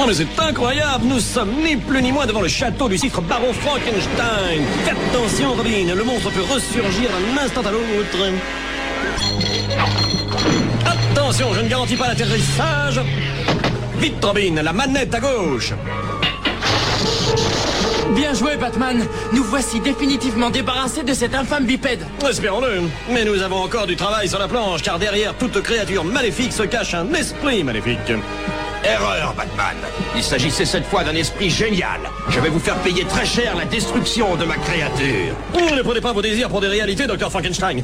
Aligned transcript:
Oh 0.00 0.04
mais 0.06 0.14
c'est 0.14 0.38
incroyable, 0.38 1.06
nous 1.06 1.18
sommes 1.18 1.50
ni 1.64 1.76
plus 1.76 2.00
ni 2.00 2.12
moins 2.12 2.24
devant 2.24 2.40
le 2.40 2.46
château 2.46 2.88
du 2.88 2.96
cifre 2.96 3.20
baron 3.20 3.52
Frankenstein. 3.52 4.62
Faites 4.84 4.96
attention 5.10 5.54
Robin, 5.54 5.92
le 5.92 6.04
monstre 6.04 6.30
peut 6.30 6.42
ressurgir 6.42 7.10
d'un 7.10 7.42
instant 7.42 7.62
à 7.62 7.72
l'autre. 7.72 8.32
Attention, 10.86 11.52
je 11.52 11.60
ne 11.62 11.68
garantis 11.68 11.96
pas 11.96 12.06
l'atterrissage. 12.06 13.00
Vite 13.98 14.24
Robin, 14.24 14.62
la 14.62 14.72
manette 14.72 15.12
à 15.16 15.18
gauche. 15.18 15.72
Bien 18.14 18.34
joué, 18.34 18.56
Batman 18.56 19.04
Nous 19.32 19.42
voici 19.42 19.80
définitivement 19.80 20.50
débarrassés 20.50 21.02
de 21.02 21.12
cet 21.12 21.34
infâme 21.34 21.64
bipède 21.64 22.06
Espérons-le. 22.28 22.82
Mais 23.10 23.24
nous 23.24 23.42
avons 23.42 23.62
encore 23.62 23.88
du 23.88 23.96
travail 23.96 24.28
sur 24.28 24.38
la 24.38 24.46
planche, 24.46 24.82
car 24.82 25.00
derrière 25.00 25.34
toute 25.34 25.60
créature 25.60 26.04
maléfique 26.04 26.52
se 26.52 26.62
cache 26.62 26.94
un 26.94 27.12
esprit 27.14 27.64
maléfique. 27.64 28.12
Erreur, 28.84 29.34
Batman. 29.36 29.76
Il 30.16 30.22
s'agissait 30.22 30.64
cette 30.64 30.86
fois 30.86 31.04
d'un 31.04 31.14
esprit 31.14 31.50
génial. 31.50 32.00
Je 32.28 32.40
vais 32.40 32.48
vous 32.48 32.60
faire 32.60 32.76
payer 32.76 33.04
très 33.04 33.26
cher 33.26 33.56
la 33.56 33.64
destruction 33.64 34.36
de 34.36 34.44
ma 34.44 34.56
créature. 34.56 35.34
Ne 35.54 35.82
prenez 35.82 36.00
pas 36.00 36.12
vos 36.12 36.22
désirs 36.22 36.48
pour 36.48 36.60
des 36.60 36.68
réalités, 36.68 37.06
Dr. 37.06 37.30
Frankenstein. 37.30 37.82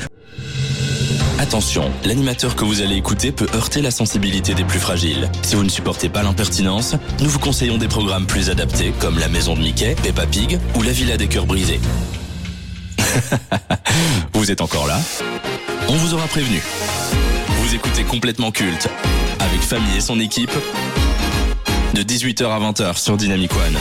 Attention, 1.38 1.90
l'animateur 2.04 2.56
que 2.56 2.64
vous 2.64 2.80
allez 2.80 2.96
écouter 2.96 3.32
peut 3.32 3.46
heurter 3.54 3.82
la 3.82 3.90
sensibilité 3.90 4.54
des 4.54 4.64
plus 4.64 4.78
fragiles. 4.78 5.30
Si 5.42 5.56
vous 5.56 5.64
ne 5.64 5.68
supportez 5.68 6.08
pas 6.08 6.22
l'impertinence, 6.22 6.94
nous 7.20 7.28
vous 7.28 7.38
conseillons 7.38 7.76
des 7.76 7.88
programmes 7.88 8.26
plus 8.26 8.50
adaptés 8.50 8.94
comme 8.98 9.18
La 9.18 9.28
Maison 9.28 9.54
de 9.54 9.60
Mickey, 9.60 9.94
Peppa 10.02 10.26
Pig 10.26 10.58
ou 10.76 10.82
La 10.82 10.92
Villa 10.92 11.16
des 11.16 11.26
Cœurs 11.26 11.46
Brisés. 11.46 11.80
vous 14.32 14.50
êtes 14.50 14.60
encore 14.60 14.86
là? 14.86 14.98
On 15.88 15.94
vous 15.94 16.14
aura 16.14 16.26
prévenu. 16.28 16.62
Vous 17.48 17.74
écoutez 17.74 18.04
complètement 18.04 18.50
culte 18.50 18.88
avec 19.54 19.66
Famille 19.66 19.96
et 19.96 20.00
son 20.00 20.18
équipe 20.18 20.50
de 21.94 22.02
18h 22.02 22.44
à 22.44 22.58
20h 22.58 22.98
sur 22.98 23.16
Dynamic 23.16 23.52
One. 23.52 23.76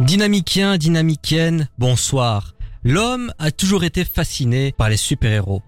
Dynamicien, 0.00 0.78
dynamicienne, 0.78 1.68
bonsoir. 1.76 2.54
L'homme 2.84 3.34
a 3.38 3.50
toujours 3.50 3.84
été 3.84 4.06
fasciné 4.06 4.72
par 4.72 4.88
les 4.88 4.96
super-héros. 4.96 5.62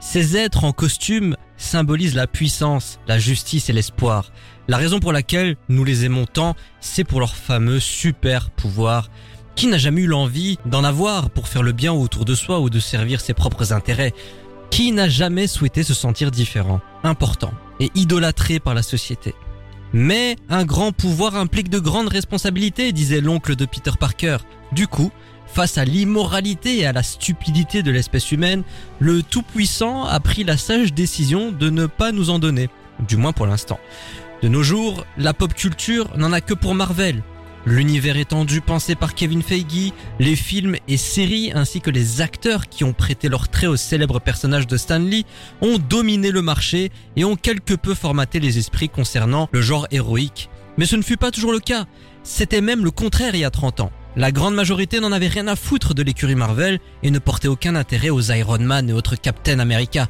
Ces 0.00 0.36
êtres 0.36 0.64
en 0.64 0.72
costume 0.72 1.36
symbolisent 1.56 2.16
la 2.16 2.26
puissance, 2.26 2.98
la 3.06 3.20
justice 3.20 3.70
et 3.70 3.72
l'espoir. 3.72 4.32
La 4.66 4.78
raison 4.78 4.98
pour 4.98 5.12
laquelle 5.12 5.56
nous 5.68 5.84
les 5.84 6.04
aimons 6.04 6.26
tant, 6.26 6.56
c'est 6.80 7.04
pour 7.04 7.20
leur 7.20 7.36
fameux 7.36 7.78
super 7.78 8.50
pouvoir. 8.50 9.10
Qui 9.56 9.68
n'a 9.68 9.78
jamais 9.78 10.02
eu 10.02 10.06
l'envie 10.06 10.58
d'en 10.66 10.84
avoir 10.84 11.30
pour 11.30 11.48
faire 11.48 11.62
le 11.62 11.72
bien 11.72 11.90
autour 11.90 12.26
de 12.26 12.34
soi 12.34 12.60
ou 12.60 12.68
de 12.68 12.78
servir 12.78 13.22
ses 13.22 13.32
propres 13.32 13.72
intérêts? 13.72 14.12
Qui 14.70 14.92
n'a 14.92 15.08
jamais 15.08 15.46
souhaité 15.46 15.82
se 15.82 15.94
sentir 15.94 16.30
différent, 16.30 16.82
important 17.02 17.54
et 17.80 17.90
idolâtré 17.94 18.60
par 18.60 18.74
la 18.74 18.82
société? 18.82 19.34
Mais 19.94 20.36
un 20.50 20.66
grand 20.66 20.92
pouvoir 20.92 21.36
implique 21.36 21.70
de 21.70 21.78
grandes 21.78 22.08
responsabilités, 22.08 22.92
disait 22.92 23.22
l'oncle 23.22 23.56
de 23.56 23.64
Peter 23.64 23.92
Parker. 23.98 24.36
Du 24.72 24.88
coup, 24.88 25.10
face 25.46 25.78
à 25.78 25.86
l'immoralité 25.86 26.80
et 26.80 26.86
à 26.86 26.92
la 26.92 27.02
stupidité 27.02 27.82
de 27.82 27.90
l'espèce 27.90 28.32
humaine, 28.32 28.62
le 28.98 29.22
Tout-Puissant 29.22 30.04
a 30.04 30.20
pris 30.20 30.44
la 30.44 30.58
sage 30.58 30.92
décision 30.92 31.50
de 31.50 31.70
ne 31.70 31.86
pas 31.86 32.12
nous 32.12 32.28
en 32.28 32.38
donner, 32.38 32.68
du 33.08 33.16
moins 33.16 33.32
pour 33.32 33.46
l'instant. 33.46 33.80
De 34.42 34.48
nos 34.48 34.62
jours, 34.62 35.06
la 35.16 35.32
pop 35.32 35.54
culture 35.54 36.14
n'en 36.18 36.34
a 36.34 36.42
que 36.42 36.52
pour 36.52 36.74
Marvel, 36.74 37.22
L'univers 37.68 38.16
étendu 38.16 38.60
pensé 38.60 38.94
par 38.94 39.16
Kevin 39.16 39.42
Feige, 39.42 39.92
les 40.20 40.36
films 40.36 40.76
et 40.86 40.96
séries 40.96 41.50
ainsi 41.52 41.80
que 41.80 41.90
les 41.90 42.20
acteurs 42.20 42.68
qui 42.68 42.84
ont 42.84 42.92
prêté 42.92 43.28
leur 43.28 43.48
trait 43.48 43.66
au 43.66 43.74
célèbre 43.74 44.20
personnage 44.20 44.68
de 44.68 44.76
Stan 44.76 45.00
Lee 45.00 45.26
ont 45.60 45.78
dominé 45.78 46.30
le 46.30 46.42
marché 46.42 46.92
et 47.16 47.24
ont 47.24 47.34
quelque 47.34 47.74
peu 47.74 47.94
formaté 47.94 48.38
les 48.38 48.58
esprits 48.58 48.88
concernant 48.88 49.48
le 49.50 49.62
genre 49.62 49.88
héroïque. 49.90 50.48
Mais 50.78 50.86
ce 50.86 50.94
ne 50.94 51.02
fut 51.02 51.16
pas 51.16 51.32
toujours 51.32 51.50
le 51.50 51.58
cas. 51.58 51.86
C'était 52.22 52.60
même 52.60 52.84
le 52.84 52.92
contraire 52.92 53.34
il 53.34 53.40
y 53.40 53.44
a 53.44 53.50
30 53.50 53.80
ans. 53.80 53.90
La 54.18 54.32
grande 54.32 54.54
majorité 54.54 54.98
n'en 54.98 55.12
avait 55.12 55.28
rien 55.28 55.46
à 55.46 55.56
foutre 55.56 55.92
de 55.92 56.02
l'écurie 56.02 56.36
Marvel 56.36 56.78
et 57.02 57.10
ne 57.10 57.18
portait 57.18 57.48
aucun 57.48 57.74
intérêt 57.74 58.08
aux 58.08 58.22
Iron 58.32 58.58
Man 58.58 58.88
et 58.88 58.94
autres 58.94 59.16
Captain 59.16 59.58
America. 59.58 60.08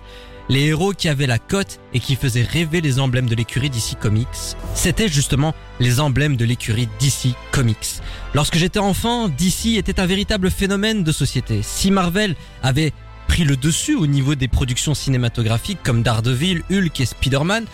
Les 0.49 0.67
héros 0.67 0.93
qui 0.93 1.09
avaient 1.09 1.27
la 1.27 1.41
cote 1.41 1.81
et 1.93 1.99
qui 1.99 2.15
faisaient 2.15 2.45
rêver 2.45 2.81
les 2.81 3.01
emblèmes 3.01 3.29
de 3.29 3.35
l'écurie 3.35 3.69
DC 3.69 3.99
Comics, 4.01 4.29
c'était 4.75 5.09
justement 5.09 5.57
les 5.81 5.99
emblèmes 5.99 6.37
de 6.37 6.45
l'écurie 6.45 6.89
DC 7.01 7.35
Comics. 7.51 8.01
Lorsque 8.33 8.55
j'étais 8.55 8.79
enfant, 8.79 9.27
DC 9.29 9.77
était 9.77 9.99
un 9.99 10.07
véritable 10.07 10.53
phénomène 10.53 11.03
de 11.03 11.11
société. 11.11 11.63
Si 11.65 11.91
Marvel 11.91 12.37
avait 12.63 12.93
pris 13.27 13.45
le 13.45 13.57
dessus 13.57 13.95
au 13.95 14.07
niveau 14.07 14.35
des 14.35 14.49
productions 14.49 14.95
cinématographiques 14.95 15.83
comme 15.83 16.03
Daredevil, 16.03 16.63
Hulk 16.71 17.01
et 17.01 17.07
Spider-Man, 17.07 17.65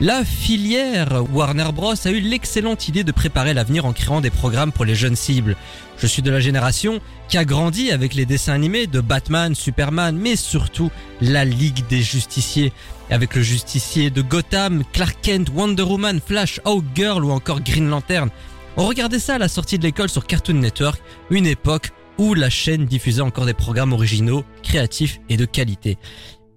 la 0.00 0.24
filière 0.24 1.22
Warner 1.32 1.70
Bros 1.74 1.94
a 2.04 2.10
eu 2.10 2.20
l'excellente 2.20 2.88
idée 2.88 3.04
de 3.04 3.12
préparer 3.12 3.54
l'avenir 3.54 3.84
en 3.84 3.92
créant 3.92 4.20
des 4.20 4.30
programmes 4.30 4.72
pour 4.72 4.84
les 4.84 4.94
jeunes 4.94 5.16
cibles. 5.16 5.56
Je 5.98 6.06
suis 6.06 6.22
de 6.22 6.30
la 6.30 6.40
génération 6.40 7.00
qui 7.28 7.36
a 7.38 7.44
grandi 7.44 7.90
avec 7.90 8.14
les 8.14 8.24
dessins 8.24 8.54
animés 8.54 8.86
de 8.86 9.00
Batman, 9.00 9.54
Superman, 9.54 10.16
mais 10.16 10.36
surtout 10.36 10.90
la 11.20 11.44
Ligue 11.44 11.86
des 11.88 12.00
Justiciers, 12.00 12.72
avec 13.10 13.34
le 13.34 13.42
justicier 13.42 14.10
de 14.10 14.22
Gotham, 14.22 14.82
Clark 14.92 15.18
Kent, 15.22 15.50
Wonder 15.54 15.82
Woman, 15.82 16.20
Flash, 16.24 16.60
Girl 16.94 17.24
ou 17.24 17.30
encore 17.30 17.60
Green 17.60 17.88
Lantern. 17.88 18.30
On 18.76 18.86
regardait 18.86 19.18
ça 19.18 19.34
à 19.34 19.38
la 19.38 19.48
sortie 19.48 19.78
de 19.78 19.84
l'école 19.84 20.08
sur 20.08 20.26
Cartoon 20.26 20.54
Network, 20.54 21.02
une 21.30 21.46
époque 21.46 21.90
où 22.20 22.34
la 22.34 22.50
chaîne 22.50 22.84
diffusait 22.84 23.22
encore 23.22 23.46
des 23.46 23.54
programmes 23.54 23.94
originaux, 23.94 24.44
créatifs 24.62 25.20
et 25.30 25.38
de 25.38 25.46
qualité. 25.46 25.96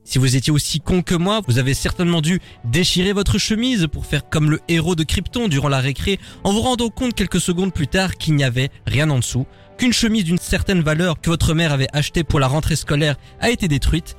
Si 0.04 0.20
vous 0.20 0.36
étiez 0.36 0.52
aussi 0.52 0.82
con 0.82 1.02
que 1.02 1.16
moi, 1.16 1.40
vous 1.48 1.58
avez 1.58 1.74
certainement 1.74 2.20
dû 2.20 2.42
déchirer 2.66 3.14
votre 3.14 3.38
chemise 3.38 3.88
pour 3.90 4.06
faire 4.06 4.28
comme 4.30 4.52
le 4.52 4.60
héros 4.68 4.96
de 4.96 5.06
Krypton 5.06 5.48
durant 5.48 5.70
la 5.70 5.80
récré 5.80 6.20
en 6.44 6.52
vous 6.52 6.60
rendant 6.60 6.90
compte 6.90 7.14
quelques 7.16 7.40
secondes 7.40 7.72
plus 7.72 7.88
tard 7.88 8.16
qu'il 8.18 8.36
n'y 8.36 8.44
avait 8.44 8.72
rien 8.86 9.10
en 9.10 9.20
dessous, 9.20 9.46
qu'une 9.78 9.94
chemise 9.94 10.26
d'une 10.26 10.38
certaine 10.38 10.82
valeur 10.82 11.22
que 11.22 11.30
votre 11.30 11.54
mère 11.54 11.72
avait 11.72 11.88
achetée 11.94 12.26
pour 12.26 12.42
la 12.42 12.48
rentrée 12.48 12.76
scolaire 12.76 13.16
a 13.40 13.50
été 13.50 13.70
détruite 13.70 14.18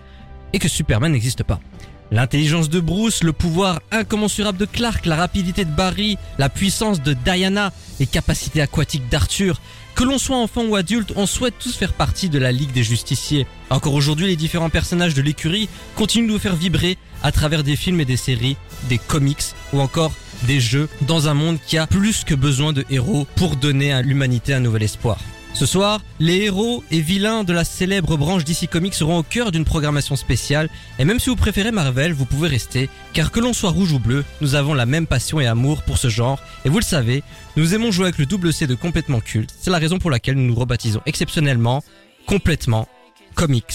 et 0.55 0.59
que 0.59 0.69
Superman 0.69 1.13
n'existe 1.13 1.43
pas. 1.43 1.61
L'intelligence 2.11 2.71
de 2.71 2.81
Bruce, 2.81 3.23
le 3.23 3.33
pouvoir 3.33 3.81
incommensurable 3.91 4.57
de 4.57 4.67
Clark, 4.67 5.05
la 5.05 5.17
rapidité 5.17 5.67
de 5.67 5.71
Barry, 5.71 6.17
la 6.39 6.49
puissance 6.49 7.03
de 7.03 7.13
Diana, 7.13 7.73
les 8.01 8.07
capacités 8.07 8.63
aquatiques 8.63 9.09
d'Arthur, 9.11 9.61
que 9.95 10.05
l'on 10.05 10.19
soit 10.19 10.37
enfant 10.37 10.65
ou 10.65 10.77
adulte, 10.77 11.13
on 11.17 11.27
souhaite 11.27 11.55
tous 11.59 11.77
faire 11.77 11.93
partie 11.93 12.29
de 12.29 12.39
la 12.39 12.53
Ligue 12.53 12.73
des 12.73 12.83
Justiciers. 12.83 13.47
Encore 13.71 13.95
aujourd'hui, 13.95 14.27
les 14.27 14.37
différents 14.37 14.71
personnages 14.71 15.15
de 15.15 15.23
l'écurie 15.23 15.69
continuent 15.95 16.27
de 16.27 16.33
nous 16.33 16.39
faire 16.39 16.57
vibrer 16.57 16.99
à 17.23 17.33
travers 17.33 17.63
des 17.63 17.77
films 17.77 18.01
et 18.01 18.05
des 18.05 18.17
séries, 18.17 18.57
des 18.89 18.99
comics 18.99 19.45
ou 19.73 19.81
encore 19.81 20.13
des 20.43 20.61
jeux 20.61 20.89
dans 21.03 21.29
un 21.29 21.35
monde 21.35 21.59
qui 21.65 21.79
a 21.79 21.87
plus 21.87 22.25
que 22.25 22.35
besoin 22.35 22.73
de 22.73 22.85
héros 22.91 23.27
pour 23.37 23.57
donner 23.57 23.93
à 23.93 24.03
l'humanité 24.03 24.53
un 24.53 24.61
nouvel 24.61 24.83
espoir. 24.83 25.19
Ce 25.55 25.67
soir, 25.67 26.01
les 26.19 26.39
héros 26.39 26.83
et 26.91 27.01
vilains 27.01 27.45
de 27.45 27.53
la 27.53 27.65
célèbre 27.65 28.17
branche 28.17 28.45
DC 28.45 28.69
Comics 28.69 28.93
seront 28.93 29.19
au 29.19 29.23
cœur 29.23 29.53
d'une 29.53 29.65
programmation 29.65 30.17
spéciale, 30.17 30.69
et 30.99 31.05
même 31.05 31.21
si 31.21 31.31
vous 31.31 31.37
préférez 31.37 31.71
Marvel, 31.71 32.13
vous 32.13 32.25
pouvez 32.25 32.49
rester, 32.49 32.91
car 33.13 33.31
que 33.31 33.39
l'on 33.39 33.53
soit 33.53 33.71
rouge 33.71 33.93
ou 33.93 34.01
bleu, 34.01 34.25
nous 34.41 34.57
avons 34.57 34.75
la 34.75 34.85
même 34.85 35.07
passion 35.07 35.39
et 35.39 35.47
amour 35.47 35.83
pour 35.83 35.97
ce 35.97 36.09
genre, 36.09 36.41
et 36.65 36.69
vous 36.69 36.79
le 36.79 36.85
savez, 36.85 37.23
nous 37.57 37.73
aimons 37.73 37.93
jouer 37.93 38.07
avec 38.07 38.19
le 38.19 38.27
double 38.27 38.53
C 38.53 38.67
de 38.67 38.75
complètement 38.75 39.21
culte, 39.21 39.55
c'est 39.57 39.71
la 39.71 39.79
raison 39.79 40.01
pour 40.01 40.11
laquelle 40.11 40.35
nous 40.35 40.49
nous 40.49 40.57
rebaptisons 40.57 41.03
exceptionnellement, 41.07 41.85
complètement, 42.27 42.89
comics. 43.37 43.75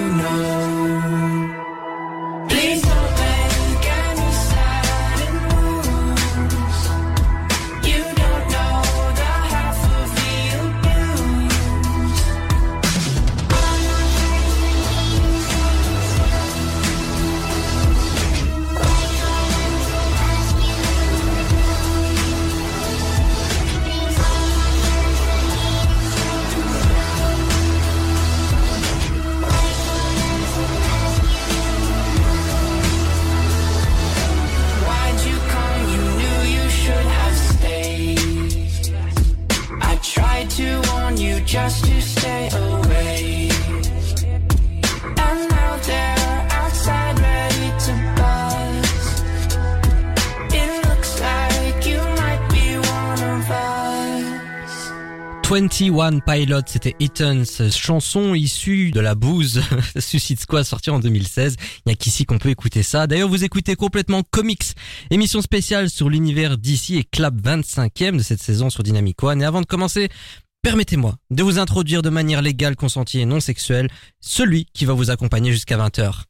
21 56.01 56.19
Pilot, 56.21 56.61
c'était 56.65 56.95
Eaton's 56.99 57.61
chanson 57.77 58.33
issue 58.33 58.89
de 58.89 58.99
la 58.99 59.13
bouse 59.13 59.61
Suicide 59.99 60.39
Squad 60.39 60.63
sortie 60.63 60.89
en 60.89 60.97
2016. 60.97 61.57
Il 61.59 61.81
n'y 61.85 61.93
a 61.93 61.95
qu'ici 61.95 62.25
qu'on 62.25 62.39
peut 62.39 62.49
écouter 62.49 62.81
ça. 62.81 63.05
D'ailleurs, 63.05 63.29
vous 63.29 63.43
écoutez 63.43 63.75
complètement 63.75 64.23
Comics, 64.23 64.73
émission 65.11 65.43
spéciale 65.43 65.91
sur 65.91 66.09
l'univers 66.09 66.57
d'ici 66.57 66.97
et 66.97 67.03
Clap 67.03 67.35
25e 67.35 68.17
de 68.17 68.23
cette 68.23 68.41
saison 68.41 68.71
sur 68.71 68.81
Dynamic 68.81 69.21
One. 69.21 69.43
Et 69.43 69.45
avant 69.45 69.61
de 69.61 69.67
commencer, 69.67 70.09
permettez-moi 70.63 71.17
de 71.29 71.43
vous 71.43 71.59
introduire 71.59 72.01
de 72.01 72.09
manière 72.09 72.41
légale, 72.41 72.75
consentie 72.75 73.19
et 73.19 73.25
non 73.25 73.39
sexuelle 73.39 73.87
celui 74.19 74.65
qui 74.73 74.85
va 74.85 74.93
vous 74.93 75.11
accompagner 75.11 75.51
jusqu'à 75.51 75.77
20h. 75.77 76.23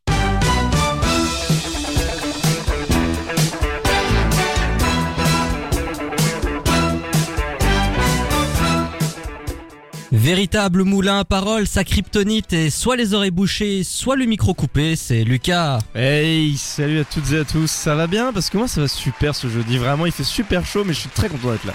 Véritable 10.12 10.84
moulin 10.84 11.20
à 11.20 11.24
paroles, 11.24 11.68
sa 11.68 11.86
kryptonite 11.86 12.52
est 12.52 12.70
soit 12.70 12.98
les 12.98 13.14
oreilles 13.14 13.32
bouchées, 13.32 13.86
soit 13.86 14.18
le 14.18 14.26
micro 14.26 14.54
coupé, 14.54 14.98
c'est 14.98 15.24
Lucas. 15.24 15.80
Hey, 15.96 16.58
salut 16.58 17.00
à 17.00 17.06
toutes 17.06 17.32
et 17.32 17.40
à 17.40 17.46
tous, 17.46 17.72
ça 17.72 17.96
va 17.96 18.08
bien? 18.08 18.34
Parce 18.34 18.50
que 18.50 18.58
moi 18.58 18.68
ça 18.68 18.82
va 18.82 18.90
super 18.90 19.36
ce 19.36 19.48
jeudi, 19.48 19.78
vraiment 19.78 20.06
il 20.06 20.12
fait 20.12 20.26
super 20.26 20.66
chaud 20.66 20.84
mais 20.86 20.92
je 20.92 21.00
suis 21.00 21.10
très 21.10 21.30
content 21.30 21.52
d'être 21.52 21.64
là. 21.64 21.74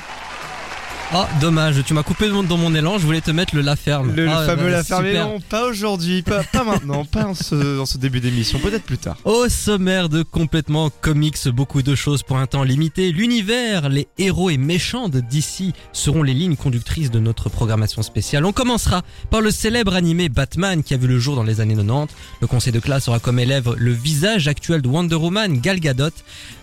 Oh, 1.15 1.25
dommage, 1.41 1.77
tu 1.85 1.95
m'as 1.95 2.03
coupé 2.03 2.29
dans 2.29 2.57
mon 2.57 2.75
élan, 2.75 2.99
je 2.99 3.07
voulais 3.07 3.21
te 3.21 3.31
mettre 3.31 3.55
le 3.55 3.61
La 3.63 3.77
Ferme. 3.77 4.13
Le, 4.15 4.25
le 4.25 4.31
Ah, 4.31 4.45
fameux 4.45 4.65
bah, 4.65 4.71
La 4.71 4.85
Ferme, 4.85 5.05
mais 5.05 5.15
non, 5.15 5.39
pas 5.41 5.65
aujourd'hui, 5.69 6.23
pas, 6.23 6.43
pas 6.43 6.65
maintenant, 6.65 7.05
pas 7.05 7.27
en 7.27 7.35
ce, 7.35 7.77
dans 7.77 7.87
ce 7.87 7.97
début 7.97 8.19
d'émission, 8.21 8.59
peut-être 8.59 8.83
plus 8.83 8.99
tard. 8.99 9.17
Au 9.25 9.49
sommaire 9.49 10.09
de 10.09 10.25
complètement 10.25 10.91
comics, 10.91 11.47
beaucoup 11.49 11.83
de 11.83 11.95
choses 11.95 12.25
pour 12.25 12.39
un 12.39 12.47
temps 12.47 12.65
limité. 12.65 13.13
L'univers, 13.13 13.89
les 13.89 14.09
héros 14.19 14.51
et 14.51 14.59
méchants 14.59 15.09
de 15.09 15.21
DC 15.21 15.73
seront 15.93 16.25
les 16.25 16.35
lignes 16.35 16.57
conductrices 16.57 17.13
de 17.13 17.21
notre 17.21 17.49
programmation 17.51 18.03
spéciale. 18.03 18.45
On 18.45 18.53
commencera 18.53 19.03
par 19.31 19.41
le 19.41 19.53
célèbre 19.53 19.95
animé 19.95 20.29
Batman 20.29 20.83
qui 20.83 20.93
a 20.93 20.97
vu 20.97 21.07
le 21.07 21.21
jour 21.21 21.37
dans 21.37 21.45
les 21.45 21.61
années 21.61 21.77
90. 21.77 22.13
Le 22.41 22.47
conseil 22.49 22.73
de 22.73 22.81
classe 22.81 23.07
aura 23.07 23.21
comme 23.21 23.39
élève 23.39 23.73
le 23.79 23.93
visage 23.93 24.49
actuel 24.49 24.83
de 24.83 24.89
Wonder 24.89 25.15
Woman, 25.15 25.61
Gal 25.61 25.79
Gadot. 25.79 26.11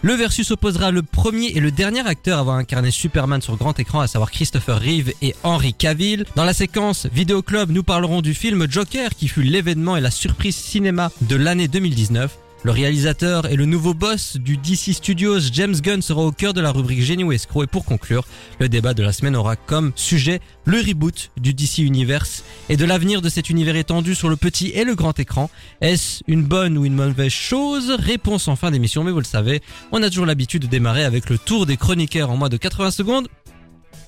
Le 0.02 0.14
versus 0.16 0.52
opposera 0.52 0.92
le 0.92 1.02
premier 1.02 1.48
et 1.56 1.62
le 1.62 1.72
dernier 1.72 2.06
acteur 2.06 2.38
à 2.40 2.42
avoir 2.42 2.58
incarné 2.58 2.92
Superman 2.92 3.42
sur 3.42 3.56
grand 3.56 3.80
écran, 3.80 4.02
à 4.02 4.08
savoir 4.08 4.33
Christopher 4.34 4.80
Reeve 4.80 5.14
et 5.22 5.36
Henry 5.44 5.74
Cavill. 5.74 6.26
Dans 6.36 6.44
la 6.44 6.54
séquence 6.54 7.08
Vidéo 7.14 7.42
Club, 7.42 7.70
nous 7.70 7.84
parlerons 7.84 8.22
du 8.22 8.34
film 8.34 8.70
Joker 8.70 9.12
qui 9.12 9.28
fut 9.28 9.44
l'événement 9.44 9.96
et 9.96 10.02
la 10.02 10.12
surprise 10.12 10.56
cinéma 10.56 11.12
de 11.22 11.36
l'année 11.36 11.68
2019. 11.68 12.40
Le 12.66 12.72
réalisateur 12.72 13.46
et 13.52 13.58
le 13.58 13.66
nouveau 13.66 13.94
boss 13.94 14.38
du 14.38 14.56
DC 14.56 14.94
Studios, 14.94 15.40
James 15.52 15.76
Gunn, 15.76 16.02
sera 16.02 16.22
au 16.22 16.32
cœur 16.32 16.54
de 16.54 16.62
la 16.62 16.72
rubrique 16.72 17.02
Génie 17.02 17.26
ou 17.26 17.34
Escroc. 17.34 17.64
Et 17.64 17.68
pour 17.68 17.84
conclure, 17.84 18.26
le 18.60 18.70
débat 18.70 18.94
de 18.94 19.04
la 19.04 19.12
semaine 19.12 19.36
aura 19.36 19.58
comme 19.58 19.92
sujet 19.98 20.40
le 20.64 20.78
reboot 20.78 21.32
du 21.36 21.54
DC 21.54 21.80
Universe 21.80 22.46
et 22.70 22.78
de 22.78 22.86
l'avenir 22.86 23.22
de 23.22 23.28
cet 23.28 23.50
univers 23.50 23.76
étendu 23.76 24.16
sur 24.16 24.30
le 24.30 24.38
petit 24.38 24.70
et 24.70 24.86
le 24.86 24.96
grand 24.96 25.20
écran. 25.20 25.50
Est-ce 25.82 26.24
une 26.28 26.44
bonne 26.44 26.78
ou 26.78 26.86
une 26.86 26.96
mauvaise 26.96 27.34
chose? 27.34 27.92
Réponse 28.00 28.48
en 28.48 28.56
fin 28.56 28.72
d'émission, 28.72 29.04
mais 29.04 29.12
vous 29.12 29.20
le 29.20 29.26
savez, 29.26 29.62
on 29.92 30.02
a 30.02 30.10
toujours 30.10 30.26
l'habitude 30.26 30.62
de 30.62 30.68
démarrer 30.68 31.04
avec 31.04 31.30
le 31.30 31.38
tour 31.38 31.66
des 31.66 31.76
chroniqueurs 31.76 32.32
en 32.32 32.38
moins 32.38 32.50
de 32.50 32.58
80 32.58 32.92
secondes. 32.92 33.28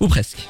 Ou 0.00 0.08
presque. 0.08 0.48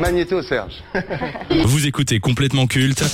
Magnéto, 0.00 0.42
Serge. 0.42 0.74
Vous 1.66 1.86
écoutez 1.86 2.20
complètement 2.20 2.66
culte 2.66 3.04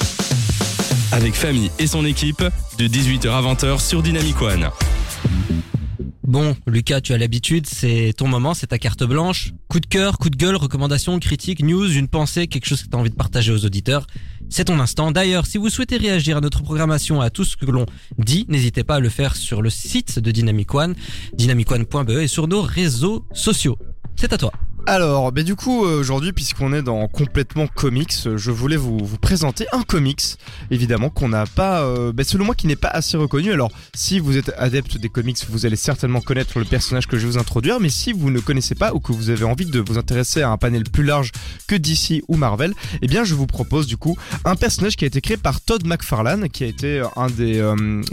avec 1.12 1.35
Famille 1.35 1.71
et 1.78 1.87
son 1.87 2.04
équipe 2.04 2.42
de 2.78 2.87
18h 2.87 3.30
à 3.30 3.42
20h 3.42 3.80
sur 3.80 4.02
Dynamic 4.02 4.40
One. 4.42 4.68
Bon, 6.26 6.56
Lucas, 6.66 7.00
tu 7.00 7.12
as 7.12 7.18
l'habitude, 7.18 7.66
c'est 7.66 8.12
ton 8.16 8.26
moment, 8.26 8.54
c'est 8.54 8.68
ta 8.68 8.78
carte 8.78 9.04
blanche. 9.04 9.52
Coup 9.68 9.78
de 9.78 9.87
cœur, 9.87 10.18
coup 10.18 10.30
de 10.30 10.37
gueule, 10.37 10.56
recommandation, 10.56 11.18
critique, 11.21 11.62
news, 11.62 11.87
une 11.87 12.09
pensée, 12.09 12.47
quelque 12.47 12.66
chose 12.66 12.83
que 12.83 12.88
tu 12.88 12.97
as 12.97 12.99
envie 12.99 13.11
de 13.11 13.14
partager 13.14 13.52
aux 13.52 13.64
auditeurs. 13.64 14.06
C'est 14.49 14.64
ton 14.64 14.80
instant. 14.80 15.12
D'ailleurs, 15.12 15.47
si 15.47 15.59
vous 15.59 15.71
souhaitez 15.71 15.97
réagir 15.97 16.38
à 16.38 16.40
notre 16.40 16.62
programmation, 16.62 17.21
à 17.21 17.30
tout 17.30 17.44
ce 17.44 17.56
que 17.56 17.66
l'on 17.66 17.87
dit, 18.18 18.47
n'hésitez 18.49 18.85
pas 18.85 18.97
à 18.97 19.00
le 19.00 19.11
faire 19.11 19.37
sur 19.37 19.62
le 19.62 19.71
site 19.71 20.18
de 20.18 20.30
Dynamic 20.30 20.75
One, 20.75 20.94
dynamicone.be 21.35 22.11
et 22.11 22.28
sur 22.28 22.49
nos 22.49 22.62
réseaux 22.62 23.25
sociaux. 23.33 23.78
C'est 24.16 24.33
à 24.33 24.38
toi. 24.38 24.52
Alors, 24.86 25.32
bah 25.32 25.42
du 25.42 25.56
coup, 25.56 25.86
euh, 25.86 25.98
aujourd'hui, 25.98 26.32
puisqu'on 26.32 26.74
est 26.74 26.82
dans 26.82 27.08
complètement 27.08 27.66
comics, 27.66 28.12
euh, 28.26 28.36
je 28.36 28.50
voulais 28.50 28.76
vous, 28.76 28.98
présenter 29.18 29.66
un 29.72 29.82
comics, 29.82 30.36
évidemment, 30.70 31.08
qu'on 31.08 31.30
n'a 31.30 31.46
pas, 31.46 31.82
euh, 31.84 32.12
bah, 32.12 32.22
selon 32.22 32.44
moi, 32.44 32.54
qui 32.54 32.66
n'est 32.66 32.76
pas 32.76 32.88
assez 32.88 33.16
reconnu. 33.16 33.50
Alors, 33.50 33.72
si 33.94 34.18
vous 34.18 34.36
êtes 34.36 34.52
adepte 34.58 34.98
des 34.98 35.08
comics, 35.08 35.38
vous 35.48 35.64
allez 35.64 35.76
certainement 35.76 36.20
connaître 36.20 36.58
le 36.58 36.66
personnage 36.66 37.06
que 37.06 37.16
je 37.16 37.22
vais 37.26 37.32
vous 37.32 37.38
introduire, 37.38 37.80
mais 37.80 37.88
si 37.88 38.12
vous 38.12 38.30
ne 38.30 38.40
connaissez 38.40 38.74
pas 38.74 38.92
ou 38.92 39.00
que 39.00 39.12
vous 39.12 39.30
avez 39.30 39.44
envie 39.44 39.64
de 39.64 39.80
vous 39.80 39.96
intéresser 39.96 40.42
à 40.42 40.50
un 40.50 40.58
panel 40.58 40.84
plus 40.84 41.04
large 41.04 41.32
que 41.66 41.76
DC 41.76 42.22
ou 42.28 42.36
Marvel, 42.36 42.74
eh 43.00 43.06
bien, 43.06 43.24
je 43.24 43.34
vous 43.34 43.46
propose, 43.46 43.86
du 43.86 43.96
coup, 43.96 44.18
un 44.44 44.54
personnage 44.54 44.96
qui 44.96 45.04
a 45.04 45.06
été 45.06 45.22
créé 45.22 45.38
par 45.38 45.62
Todd 45.62 45.86
McFarlane, 45.86 46.50
qui 46.50 46.62
a 46.62 46.66
été 46.66 46.98
euh, 46.98 47.06
un 47.16 47.28
des 47.28 47.64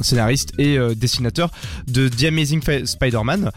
scénaristes 0.02 0.54
et 0.58 0.78
dessinateurs 0.96 1.52
de 1.88 2.08
The 2.08 2.26
Amazing 2.26 2.62
Spider-Man. 2.86 3.52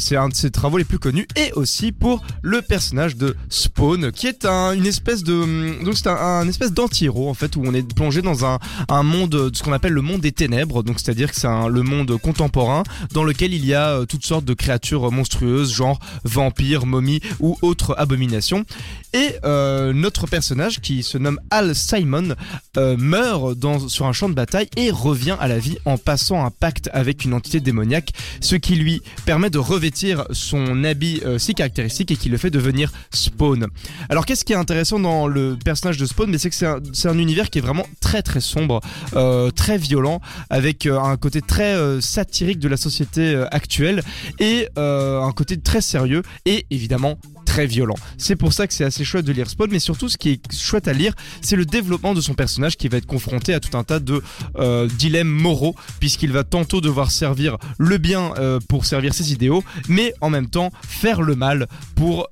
C'est 0.00 0.16
un 0.16 0.28
de 0.28 0.34
ses 0.34 0.50
travaux 0.50 0.78
les 0.78 0.84
plus 0.84 0.98
connus, 0.98 1.28
et 1.36 1.52
aussi 1.52 1.92
pour 1.92 2.20
le 2.40 2.62
personnage 2.62 3.16
de 3.16 3.36
Spawn, 3.48 4.12
qui 4.12 4.26
est 4.26 4.44
un, 4.44 4.72
une 4.72 4.86
espèce 4.86 5.22
de, 5.22 5.84
donc 5.84 5.96
c'est 5.96 6.08
un, 6.08 6.48
espèce 6.48 6.72
d'anti-héros 6.72 7.28
en 7.28 7.34
fait, 7.34 7.56
où 7.56 7.62
on 7.64 7.74
est 7.74 7.94
plongé 7.94 8.22
dans 8.22 8.44
un, 8.44 8.58
un 8.88 9.02
monde, 9.02 9.30
de 9.30 9.50
ce 9.56 9.62
qu'on 9.62 9.72
appelle 9.72 9.92
le 9.92 10.02
monde 10.02 10.20
des 10.20 10.32
ténèbres, 10.32 10.82
donc 10.82 11.00
c'est-à-dire 11.00 11.30
que 11.30 11.38
c'est 11.38 11.48
le 11.68 11.82
monde 11.82 12.16
contemporain 12.18 12.82
dans 13.12 13.24
lequel 13.24 13.52
il 13.54 13.64
y 13.64 13.74
a 13.74 13.90
euh, 13.90 14.04
toutes 14.04 14.24
sortes 14.24 14.44
de 14.44 14.54
créatures 14.54 15.10
monstrueuses, 15.10 15.72
genre 15.72 15.98
vampires, 16.24 16.86
momies 16.86 17.20
ou 17.40 17.56
autres 17.62 17.94
abominations. 17.98 18.64
Et 19.12 19.34
euh, 19.44 19.92
notre 19.92 20.26
personnage, 20.26 20.80
qui 20.80 21.02
se 21.02 21.18
nomme 21.18 21.38
Al 21.50 21.74
Simon, 21.74 22.34
euh, 22.78 22.96
meurt 22.96 23.56
sur 23.88 24.06
un 24.06 24.12
champ 24.12 24.28
de 24.28 24.34
bataille 24.34 24.68
et 24.76 24.90
revient 24.90 25.36
à 25.38 25.48
la 25.48 25.58
vie 25.58 25.76
en 25.84 25.98
passant 25.98 26.44
un 26.44 26.50
pacte 26.50 26.88
avec 26.94 27.24
une 27.24 27.34
entité 27.34 27.60
démoniaque, 27.60 28.12
ce 28.40 28.56
qui 28.56 28.74
lui 28.74 29.02
permet 29.26 29.50
de 29.50 29.58
revêtir 29.58 30.24
son 30.30 30.82
habit 30.84 31.20
euh, 31.26 31.38
si 31.38 31.54
caractéristique 31.54 32.10
et 32.10 32.16
qui 32.16 32.30
le 32.30 32.38
fait 32.38 32.50
devenir 32.50 32.90
Spawn. 33.12 33.66
Alors 34.08 34.24
qu'est-ce 34.24 34.44
qui 34.44 34.54
est 34.54 34.56
intéressant 34.56 34.98
dans 34.98 35.26
le 35.26 35.58
personnage 35.62 35.98
de 35.98 36.06
Spawn? 36.06 36.38
C'est 36.38 36.48
que 36.48 36.56
c'est 36.56 36.66
un, 36.66 36.80
un 37.04 37.18
univers 37.18 37.50
qui 37.50 37.58
est 37.58 37.62
vraiment 37.62 37.86
très 38.00 38.22
très 38.22 38.40
sombre, 38.40 38.80
euh, 39.14 39.50
très 39.50 39.76
violent, 39.76 40.20
avec 40.48 40.86
un 40.86 41.16
côté 41.16 41.42
très 41.42 42.00
satirique 42.00 42.58
de 42.58 42.68
la 42.68 42.76
société 42.76 43.34
actuelle 43.50 44.02
et 44.38 44.68
un 44.76 45.32
côté 45.32 45.58
très 45.58 45.80
sérieux 45.80 46.22
et 46.46 46.66
évidemment 46.70 47.18
violent. 47.60 47.94
C'est 48.18 48.36
pour 48.36 48.52
ça 48.52 48.66
que 48.66 48.74
c'est 48.74 48.84
assez 48.84 49.04
chouette 49.04 49.24
de 49.24 49.32
lire 49.32 49.48
Spawn, 49.48 49.68
mais 49.70 49.78
surtout 49.78 50.08
ce 50.08 50.16
qui 50.16 50.30
est 50.30 50.52
chouette 50.54 50.88
à 50.88 50.92
lire, 50.92 51.14
c'est 51.40 51.56
le 51.56 51.64
développement 51.64 52.14
de 52.14 52.20
son 52.20 52.34
personnage 52.34 52.76
qui 52.76 52.88
va 52.88 52.98
être 52.98 53.06
confronté 53.06 53.54
à 53.54 53.60
tout 53.60 53.76
un 53.76 53.84
tas 53.84 54.00
de 54.00 54.22
euh, 54.56 54.88
dilemmes 54.98 55.28
moraux, 55.28 55.76
puisqu'il 56.00 56.32
va 56.32 56.44
tantôt 56.44 56.80
devoir 56.80 57.10
servir 57.10 57.58
le 57.78 57.98
bien 57.98 58.32
euh, 58.38 58.58
pour 58.68 58.86
servir 58.86 59.14
ses 59.14 59.32
idéaux, 59.32 59.62
mais 59.88 60.14
en 60.20 60.30
même 60.30 60.48
temps 60.48 60.70
faire 60.86 61.22
le 61.22 61.36
mal 61.36 61.66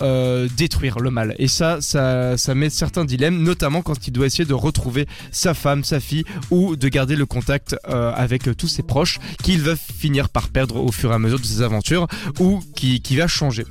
euh, 0.02 0.48
détruire 0.56 0.98
le 0.98 1.10
mal. 1.10 1.34
Et 1.38 1.48
ça, 1.48 1.80
ça, 1.80 2.36
ça 2.36 2.54
met 2.54 2.70
certains 2.70 3.04
dilemmes, 3.04 3.42
notamment 3.42 3.82
quand 3.82 4.06
il 4.06 4.12
doit 4.12 4.26
essayer 4.26 4.44
de 4.44 4.54
retrouver 4.54 5.06
sa 5.30 5.54
femme, 5.54 5.84
sa 5.84 6.00
fille, 6.00 6.24
ou 6.50 6.76
de 6.76 6.88
garder 6.88 7.16
le 7.16 7.26
contact 7.26 7.76
euh, 7.88 8.12
avec 8.14 8.48
euh, 8.48 8.54
tous 8.54 8.68
ses 8.68 8.82
proches, 8.82 9.18
qu'il 9.42 9.62
va 9.62 9.76
finir 9.76 10.28
par 10.28 10.48
perdre 10.48 10.76
au 10.76 10.92
fur 10.92 11.12
et 11.12 11.14
à 11.14 11.18
mesure 11.18 11.38
de 11.38 11.44
ses 11.44 11.62
aventures, 11.62 12.06
ou 12.38 12.60
qui, 12.74 13.00
va 13.16 13.26
changer. 13.26 13.64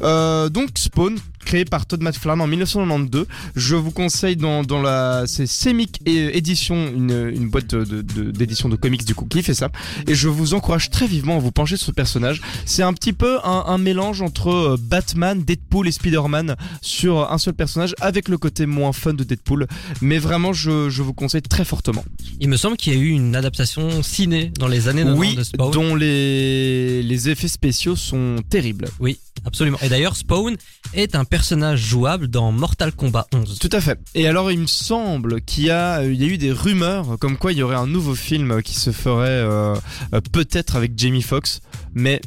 Donc 0.00 0.70
Spawn, 0.76 1.18
créé 1.44 1.64
par 1.64 1.86
Todd 1.86 2.02
McFarlane 2.02 2.40
en 2.40 2.46
1992. 2.46 3.26
Je 3.54 3.76
vous 3.76 3.90
conseille 3.90 4.36
dans, 4.36 4.62
dans 4.62 4.80
la 4.82 5.24
c'est 5.26 5.46
Semic 5.46 6.00
édition, 6.06 6.88
une, 6.88 7.30
une 7.34 7.48
boîte 7.48 7.74
de- 7.74 8.02
de- 8.02 8.30
d'édition 8.30 8.68
de, 8.68 8.76
comics 8.76 9.04
du 9.04 9.14
coup 9.14 9.26
qui 9.26 9.42
fait 9.42 9.54
ça. 9.54 9.70
Et 10.08 10.14
je 10.14 10.28
vous 10.28 10.54
encourage 10.54 10.90
très 10.90 11.06
vivement 11.06 11.36
à 11.36 11.38
vous 11.40 11.52
pencher 11.52 11.76
sur 11.76 11.86
ce 11.86 11.92
personnage. 11.92 12.40
C'est 12.64 12.82
un 12.82 12.92
petit 12.92 13.12
peu 13.12 13.38
un, 13.44 13.64
un 13.66 13.78
mélange 13.78 14.22
entre 14.22 14.48
euh, 14.48 14.76
Batman, 14.80 15.42
Deadpool 15.42 15.88
et 15.88 15.92
Spider-Man 15.92 16.56
sur 16.82 17.30
un 17.32 17.38
seul 17.38 17.54
personnage 17.54 17.94
avec 18.00 18.28
le 18.28 18.38
côté 18.38 18.66
moins 18.66 18.92
fun 18.92 19.14
de 19.14 19.24
Deadpool. 19.24 19.66
Mais 20.00 20.18
vraiment, 20.18 20.52
je, 20.52 20.90
je 20.90 21.02
vous 21.02 21.12
conseille 21.12 21.42
très 21.42 21.64
fortement. 21.64 22.04
Il 22.40 22.48
me 22.48 22.56
semble 22.56 22.76
qu'il 22.76 22.92
y 22.94 22.96
a 22.96 22.98
eu 23.00 23.08
une 23.08 23.36
adaptation 23.36 24.02
ciné 24.02 24.50
dans 24.58 24.68
les 24.68 24.88
années 24.88 25.02
90 25.02 25.18
Oui, 25.20 25.34
de 25.36 25.42
Spawn. 25.44 25.70
dont 25.70 25.94
les, 25.94 27.02
les 27.02 27.28
effets 27.28 27.48
spéciaux 27.48 27.96
sont 27.96 28.36
terribles. 28.48 28.86
Oui, 29.00 29.18
absolument. 29.44 29.78
Et 29.82 29.88
d'ailleurs, 29.88 30.16
Spawn 30.16 30.56
est 30.94 31.14
un 31.14 31.24
personnage 31.24 31.80
jouable 31.80 32.28
dans 32.28 32.52
Mortal 32.52 32.92
Kombat 32.92 33.26
11. 33.34 33.58
Tout 33.58 33.68
à 33.72 33.80
fait. 33.80 33.98
Et 34.14 34.26
alors, 34.28 34.50
il 34.52 34.58
me 34.58 34.66
semble 34.66 35.40
qu'il 35.42 35.64
y 35.64 35.70
a, 35.70 36.00
euh, 36.00 36.12
il 36.12 36.20
y 36.20 36.24
a 36.24 36.28
eu 36.28 36.38
des 36.38 36.52
rumeurs 36.52 37.18
comme 37.18 37.36
quoi 37.36 37.52
il 37.52 37.58
y 37.58 37.62
aurait 37.62 37.76
un 37.76 37.86
nouveau 37.86 38.14
film 38.14 38.62
qui 38.62 38.74
se 38.74 38.90
ferait 38.92 39.28
euh, 39.28 39.74
euh, 40.14 40.20
peut-être 40.32 40.76
avec 40.76 40.92
Jamie 40.98 41.22
Foxx, 41.22 41.60
mais 41.94 42.20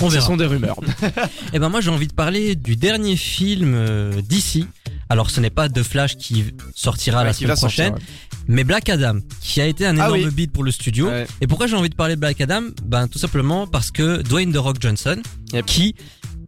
On 0.00 0.08
ce 0.08 0.14
verra. 0.14 0.26
sont 0.26 0.36
des 0.36 0.46
rumeurs. 0.46 0.78
Et 1.52 1.58
ben 1.58 1.68
moi 1.68 1.80
j'ai 1.80 1.90
envie 1.90 2.08
de 2.08 2.12
parler 2.14 2.54
du 2.56 2.76
dernier 2.76 3.16
film 3.16 3.74
euh, 3.74 4.20
d'ici. 4.22 4.66
Alors 5.08 5.30
ce 5.30 5.40
n'est 5.40 5.50
pas 5.50 5.68
The 5.68 5.82
Flash 5.82 6.16
qui 6.16 6.44
sortira 6.74 7.22
la 7.22 7.30
Ouais, 7.30 7.34
semaine 7.34 7.56
sortir, 7.56 7.92
prochaine, 7.92 8.06
mais 8.48 8.64
Black 8.64 8.88
Adam 8.88 9.16
qui 9.40 9.60
a 9.60 9.66
été 9.66 9.86
un 9.86 9.98
Ah 9.98 10.06
énorme 10.08 10.24
oui. 10.28 10.34
beat 10.34 10.52
pour 10.52 10.64
le 10.64 10.70
studio. 10.70 11.06
ouais. 11.08 11.26
Et 11.40 11.46
pourquoi 11.46 11.66
j'ai 11.66 11.76
envie 11.76 11.90
de 11.90 11.94
parler 11.94 12.14
de 12.16 12.20
Black 12.20 12.40
Adam? 12.40 12.62
Ben 12.84 13.08
tout 13.08 13.18
simplement 13.18 13.66
parce 13.66 13.90
que 13.90 14.22
Dwayne 14.22 14.52
The 14.52 14.56
Rock 14.58 14.76
Johnson, 14.80 15.16
Yep. 15.52 15.66
qui, 15.66 15.94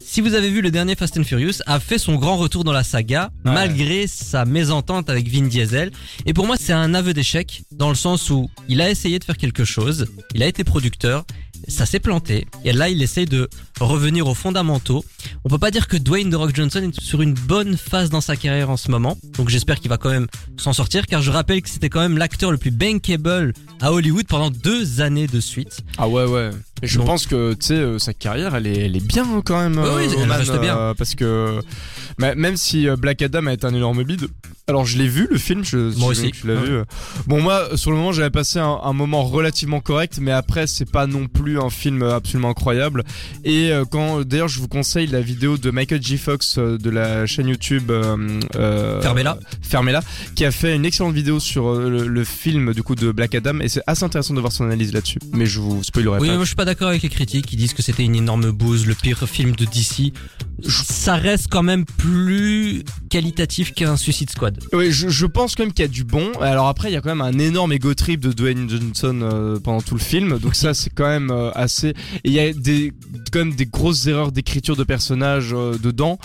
si 0.04 0.20
vous 0.20 0.34
avez 0.34 0.50
vu 0.50 0.60
le 0.60 0.70
dernier 0.70 0.94
Fast 0.96 1.16
and 1.18 1.24
Furious, 1.24 1.60
a 1.66 1.80
fait 1.80 1.98
son 1.98 2.16
grand 2.16 2.36
retour 2.36 2.64
dans 2.64 2.72
la 2.72 2.84
saga 2.84 3.30
Ouais. 3.44 3.52
malgré 3.52 4.06
sa 4.06 4.44
mésentente 4.44 5.08
avec 5.10 5.28
Vin 5.28 5.46
Diesel. 5.46 5.90
Et 6.26 6.32
pour 6.34 6.46
moi 6.46 6.56
c'est 6.58 6.72
un 6.72 6.94
aveu 6.94 7.12
d'échec 7.14 7.62
dans 7.72 7.88
le 7.88 7.94
sens 7.94 8.30
où 8.30 8.48
il 8.68 8.80
a 8.80 8.90
essayé 8.90 9.18
de 9.18 9.24
faire 9.24 9.36
quelque 9.36 9.64
chose, 9.64 10.06
il 10.34 10.42
a 10.42 10.46
été 10.46 10.64
producteur, 10.64 11.24
ça 11.68 11.86
s'est 11.86 12.00
planté, 12.00 12.46
et 12.64 12.72
là 12.72 12.88
il 12.88 13.02
essaye 13.02 13.26
de 13.26 13.48
revenir 13.80 14.26
aux 14.26 14.34
fondamentaux. 14.34 15.04
On 15.44 15.48
peut 15.48 15.58
pas 15.58 15.70
dire 15.70 15.88
que 15.88 15.96
Dwayne 15.96 16.30
The 16.30 16.34
Rock 16.34 16.54
Johnson 16.54 16.82
est 16.82 17.00
sur 17.00 17.22
une 17.22 17.34
bonne 17.34 17.76
phase 17.76 18.10
dans 18.10 18.20
sa 18.20 18.36
carrière 18.36 18.70
en 18.70 18.76
ce 18.76 18.90
moment, 18.90 19.18
donc 19.36 19.48
j'espère 19.48 19.80
qu'il 19.80 19.88
va 19.88 19.98
quand 19.98 20.10
même 20.10 20.26
s'en 20.56 20.72
sortir, 20.72 21.06
car 21.06 21.22
je 21.22 21.30
rappelle 21.30 21.62
que 21.62 21.68
c'était 21.68 21.88
quand 21.88 22.00
même 22.00 22.18
l'acteur 22.18 22.50
le 22.50 22.58
plus 22.58 22.70
bankable 22.70 23.52
à 23.80 23.92
Hollywood 23.92 24.26
pendant 24.26 24.50
deux 24.50 25.00
années 25.00 25.26
de 25.26 25.40
suite. 25.40 25.80
Ah 25.98 26.08
ouais, 26.08 26.24
ouais. 26.24 26.50
Et 26.84 26.86
je 26.86 26.98
Donc- 26.98 27.06
pense 27.06 27.26
que 27.26 27.54
tu 27.54 27.66
sais, 27.68 27.74
euh, 27.74 27.98
sa 27.98 28.12
carrière, 28.12 28.54
elle 28.54 28.66
est, 28.66 28.76
elle 28.86 28.94
est 28.96 29.04
bien 29.06 29.26
quand 29.42 29.58
même. 29.58 29.78
Oui, 29.78 29.88
oui, 29.96 30.04
euh, 30.06 30.14
elle 30.18 30.22
Oman, 30.24 30.36
reste 30.38 30.60
bien. 30.60 30.76
euh, 30.76 30.94
parce 30.94 31.14
que 31.14 31.60
même 32.18 32.56
si 32.56 32.86
Black 32.98 33.22
Adam 33.22 33.46
a 33.46 33.52
été 33.54 33.66
un 33.66 33.74
énorme 33.74 34.02
bide. 34.04 34.26
Alors 34.66 34.86
je 34.86 34.96
l'ai 34.96 35.08
vu 35.08 35.28
le 35.30 35.36
film, 35.36 35.62
je, 35.62 35.76
Moi 35.98 36.08
aussi. 36.08 36.30
Tu 36.32 36.46
l'as 36.46 36.54
vu. 36.54 36.78
Bon 37.26 37.40
moi, 37.42 37.76
sur 37.76 37.90
le 37.90 37.98
moment, 37.98 38.12
j'avais 38.12 38.30
passé 38.30 38.58
un, 38.58 38.80
un 38.82 38.92
moment 38.94 39.22
relativement 39.24 39.80
correct, 39.80 40.18
mais 40.22 40.30
après 40.30 40.66
c'est 40.66 40.90
pas 40.90 41.06
non 41.06 41.26
plus 41.26 41.58
un 41.60 41.68
film 41.68 42.02
absolument 42.02 42.48
incroyable. 42.50 43.04
Et 43.44 43.72
quand, 43.90 44.22
d'ailleurs, 44.22 44.48
je 44.48 44.60
vous 44.60 44.68
conseille 44.68 45.06
la 45.06 45.20
vidéo 45.20 45.58
de 45.58 45.70
Michael 45.70 46.02
J. 46.02 46.16
Fox 46.16 46.58
de 46.58 46.90
la 46.90 47.26
chaîne 47.26 47.48
YouTube 47.48 47.90
euh, 47.90 49.00
Fermez-la. 49.02 49.38
Fermez-la, 49.60 50.02
qui 50.34 50.44
a 50.46 50.50
fait 50.50 50.74
une 50.74 50.86
excellente 50.86 51.14
vidéo 51.14 51.40
sur 51.40 51.74
le, 51.74 52.06
le 52.06 52.24
film 52.24 52.72
du 52.72 52.82
coup 52.82 52.94
de 52.94 53.10
Black 53.12 53.34
Adam, 53.34 53.60
et 53.60 53.68
c'est 53.68 53.82
assez 53.86 54.04
intéressant 54.04 54.32
de 54.34 54.40
voir 54.40 54.52
son 54.52 54.64
analyse 54.64 54.92
là-dessus. 54.94 55.18
Mais 55.34 55.44
je 55.46 55.60
vous 55.60 55.82
spoilerai 55.84 56.18
Oui, 56.20 56.28
pas. 56.28 56.34
moi 56.36 56.44
je 56.44 56.48
suis 56.48 56.56
pas 56.56 56.64
d'accord 56.64 56.73
avec 56.82 57.02
les 57.02 57.08
critiques 57.08 57.46
qui 57.46 57.56
disent 57.56 57.74
que 57.74 57.82
c'était 57.82 58.04
une 58.04 58.14
énorme 58.14 58.50
bouse, 58.50 58.86
le 58.86 58.94
pire 58.94 59.28
film 59.28 59.52
de 59.52 59.64
DC. 59.64 60.12
Ça 60.62 61.14
reste 61.16 61.48
quand 61.50 61.62
même 61.62 61.84
plus 61.84 62.84
qualitatif 63.10 63.72
qu'un 63.74 63.96
Suicide 63.96 64.30
Squad. 64.30 64.58
Oui, 64.72 64.90
je, 64.92 65.26
pense 65.26 65.54
quand 65.54 65.64
même 65.64 65.72
qu'il 65.72 65.84
y 65.84 65.88
a 65.88 65.90
du 65.90 66.04
bon. 66.04 66.32
Alors 66.40 66.68
après, 66.68 66.90
il 66.90 66.94
y 66.94 66.96
a 66.96 67.00
quand 67.00 67.14
même 67.14 67.20
un 67.20 67.38
énorme 67.38 67.72
ego 67.72 67.94
trip 67.94 68.20
de 68.20 68.32
Dwayne 68.32 68.68
Johnson 68.68 69.20
euh, 69.22 69.58
pendant 69.60 69.80
tout 69.80 69.94
le 69.94 70.00
film. 70.00 70.38
Donc 70.38 70.54
ça, 70.54 70.74
c'est 70.74 70.90
quand 70.90 71.08
même 71.08 71.30
euh, 71.30 71.50
assez. 71.52 71.94
Il 72.24 72.32
y 72.32 72.40
a 72.40 72.52
des 72.52 72.92
quand 73.32 73.40
même 73.40 73.54
des 73.54 73.66
grosses 73.66 74.06
erreurs 74.06 74.32
d'écriture 74.32 74.76
de 74.76 74.84
personnages 74.84 75.52
euh, 75.52 75.76
dedans. 75.78 76.18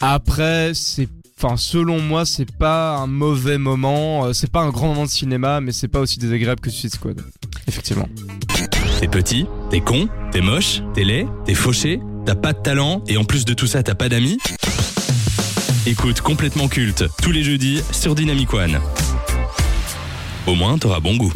Après, 0.00 0.72
c'est. 0.74 1.08
Enfin, 1.42 1.56
selon 1.56 2.00
moi, 2.00 2.24
c'est 2.24 2.50
pas 2.56 2.96
un 2.96 3.08
mauvais 3.08 3.58
moment. 3.58 4.32
C'est 4.32 4.50
pas 4.50 4.60
un 4.60 4.70
grand 4.70 4.88
moment 4.88 5.04
de 5.04 5.10
cinéma, 5.10 5.60
mais 5.60 5.72
c'est 5.72 5.88
pas 5.88 5.98
aussi 5.98 6.20
désagréable 6.20 6.60
que 6.60 6.70
Suicide 6.70 6.94
Squad. 6.94 7.20
Effectivement. 7.66 8.08
T'es 9.02 9.08
petit, 9.08 9.46
t'es 9.68 9.80
con, 9.80 10.06
t'es 10.30 10.40
moche, 10.40 10.80
t'es 10.94 11.02
laid, 11.02 11.26
t'es 11.44 11.54
fauché, 11.54 12.00
t'as 12.24 12.36
pas 12.36 12.52
de 12.52 12.58
talent 12.58 13.02
et 13.08 13.16
en 13.16 13.24
plus 13.24 13.44
de 13.44 13.52
tout 13.52 13.66
ça 13.66 13.82
t'as 13.82 13.96
pas 13.96 14.08
d'amis 14.08 14.38
Écoute 15.86 16.20
complètement 16.20 16.68
culte 16.68 17.06
tous 17.20 17.32
les 17.32 17.42
jeudis 17.42 17.82
sur 17.90 18.14
Dynamic 18.14 18.54
One. 18.54 18.78
Au 20.46 20.54
moins 20.54 20.78
t'auras 20.78 21.00
bon 21.00 21.16
goût. 21.16 21.32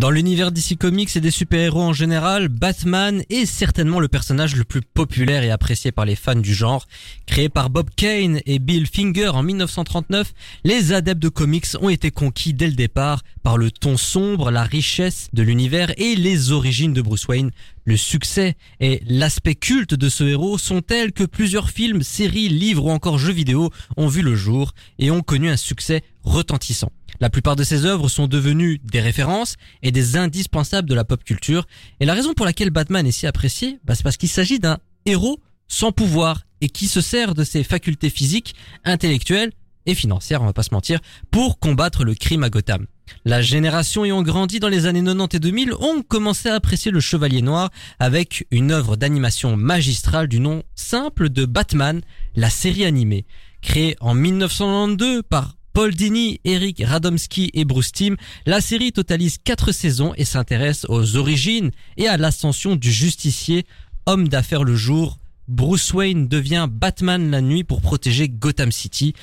Dans 0.00 0.08
l'univers 0.08 0.50
DC 0.50 0.78
Comics 0.78 1.14
et 1.14 1.20
des 1.20 1.30
super-héros 1.30 1.82
en 1.82 1.92
général, 1.92 2.48
Batman 2.48 3.22
est 3.28 3.44
certainement 3.44 4.00
le 4.00 4.08
personnage 4.08 4.56
le 4.56 4.64
plus 4.64 4.80
populaire 4.80 5.42
et 5.42 5.50
apprécié 5.50 5.92
par 5.92 6.06
les 6.06 6.16
fans 6.16 6.36
du 6.36 6.54
genre. 6.54 6.86
Créé 7.26 7.50
par 7.50 7.68
Bob 7.68 7.90
Kane 7.94 8.40
et 8.46 8.60
Bill 8.60 8.86
Finger 8.86 9.28
en 9.28 9.42
1939, 9.42 10.32
les 10.64 10.94
adeptes 10.94 11.20
de 11.20 11.28
comics 11.28 11.66
ont 11.82 11.90
été 11.90 12.10
conquis 12.10 12.54
dès 12.54 12.68
le 12.68 12.76
départ 12.76 13.22
par 13.42 13.58
le 13.58 13.70
ton 13.70 13.98
sombre, 13.98 14.50
la 14.50 14.64
richesse 14.64 15.28
de 15.34 15.42
l'univers 15.42 15.92
et 15.98 16.16
les 16.16 16.50
origines 16.50 16.94
de 16.94 17.02
Bruce 17.02 17.28
Wayne. 17.28 17.50
Le 17.84 17.98
succès 17.98 18.56
et 18.80 19.02
l'aspect 19.06 19.54
culte 19.54 19.94
de 19.94 20.08
ce 20.08 20.24
héros 20.24 20.56
sont 20.56 20.80
tels 20.80 21.12
que 21.12 21.24
plusieurs 21.24 21.68
films, 21.68 22.02
séries, 22.02 22.48
livres 22.48 22.86
ou 22.86 22.90
encore 22.90 23.18
jeux 23.18 23.32
vidéo 23.32 23.70
ont 23.98 24.08
vu 24.08 24.22
le 24.22 24.34
jour 24.34 24.72
et 24.98 25.10
ont 25.10 25.22
connu 25.22 25.50
un 25.50 25.56
succès 25.58 26.02
retentissant. 26.22 26.90
La 27.20 27.30
plupart 27.30 27.56
de 27.56 27.64
ces 27.64 27.84
œuvres 27.84 28.08
sont 28.08 28.26
devenues 28.26 28.80
des 28.84 29.00
références 29.00 29.56
et 29.82 29.92
des 29.92 30.16
indispensables 30.16 30.88
de 30.88 30.94
la 30.94 31.04
pop 31.04 31.22
culture. 31.22 31.66
Et 32.00 32.06
la 32.06 32.14
raison 32.14 32.32
pour 32.32 32.46
laquelle 32.46 32.70
Batman 32.70 33.06
est 33.06 33.12
si 33.12 33.26
apprécié, 33.26 33.78
bah, 33.84 33.94
c'est 33.94 34.02
parce 34.02 34.16
qu'il 34.16 34.28
s'agit 34.28 34.58
d'un 34.58 34.78
héros 35.04 35.40
sans 35.68 35.92
pouvoir 35.92 36.46
et 36.60 36.68
qui 36.68 36.88
se 36.88 37.00
sert 37.00 37.34
de 37.34 37.44
ses 37.44 37.62
facultés 37.62 38.10
physiques, 38.10 38.54
intellectuelles 38.84 39.52
et 39.86 39.94
financières, 39.94 40.42
on 40.42 40.46
va 40.46 40.52
pas 40.52 40.62
se 40.62 40.74
mentir, 40.74 41.00
pour 41.30 41.58
combattre 41.58 42.04
le 42.04 42.14
crime 42.14 42.44
à 42.44 42.50
Gotham. 42.50 42.86
La 43.24 43.42
génération 43.42 44.04
ayant 44.04 44.22
grandi 44.22 44.60
dans 44.60 44.68
les 44.68 44.86
années 44.86 45.02
90 45.02 45.36
et 45.36 45.40
2000 45.40 45.72
ont 45.74 46.02
commencé 46.02 46.48
à 46.48 46.54
apprécier 46.54 46.90
le 46.90 47.00
Chevalier 47.00 47.42
Noir 47.42 47.70
avec 47.98 48.46
une 48.50 48.72
œuvre 48.72 48.96
d'animation 48.96 49.56
magistrale 49.56 50.28
du 50.28 50.40
nom 50.40 50.62
simple 50.74 51.28
de 51.28 51.44
Batman, 51.44 52.02
la 52.36 52.50
série 52.50 52.84
animée. 52.84 53.26
Créée 53.62 53.96
en 54.00 54.14
1992 54.14 55.22
par 55.28 55.56
Paul 55.72 55.94
Dini, 55.94 56.40
Eric 56.44 56.82
Radomski 56.84 57.50
et 57.54 57.64
Bruce 57.64 57.92
Timm, 57.92 58.16
la 58.44 58.60
série 58.60 58.92
totalise 58.92 59.38
quatre 59.38 59.72
saisons 59.72 60.12
et 60.16 60.24
s'intéresse 60.24 60.84
aux 60.88 61.16
origines 61.16 61.70
et 61.96 62.08
à 62.08 62.16
l'ascension 62.16 62.74
du 62.74 62.90
justicier, 62.90 63.66
homme 64.06 64.28
d'affaires 64.28 64.64
le 64.64 64.74
jour. 64.74 65.18
Bruce 65.46 65.92
Wayne 65.92 66.28
devient 66.28 66.68
Batman 66.70 67.30
la 67.30 67.40
nuit 67.40 67.64
pour 67.64 67.80
protéger 67.80 68.28
Gotham 68.28 68.70
City. 68.70 69.14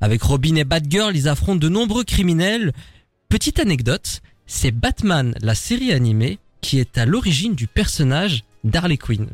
Avec 0.00 0.22
Robin 0.22 0.56
et 0.56 0.64
Batgirl, 0.64 1.16
ils 1.16 1.28
affrontent 1.28 1.58
de 1.58 1.68
nombreux 1.68 2.04
criminels. 2.04 2.72
Petite 3.28 3.58
anecdote, 3.58 4.22
c'est 4.46 4.70
Batman, 4.70 5.34
la 5.40 5.54
série 5.54 5.92
animée, 5.92 6.38
qui 6.60 6.78
est 6.78 6.96
à 6.96 7.06
l'origine 7.06 7.54
du 7.54 7.66
personnage 7.66 8.44
d'Harley 8.62 8.96
Quinn. 8.96 9.28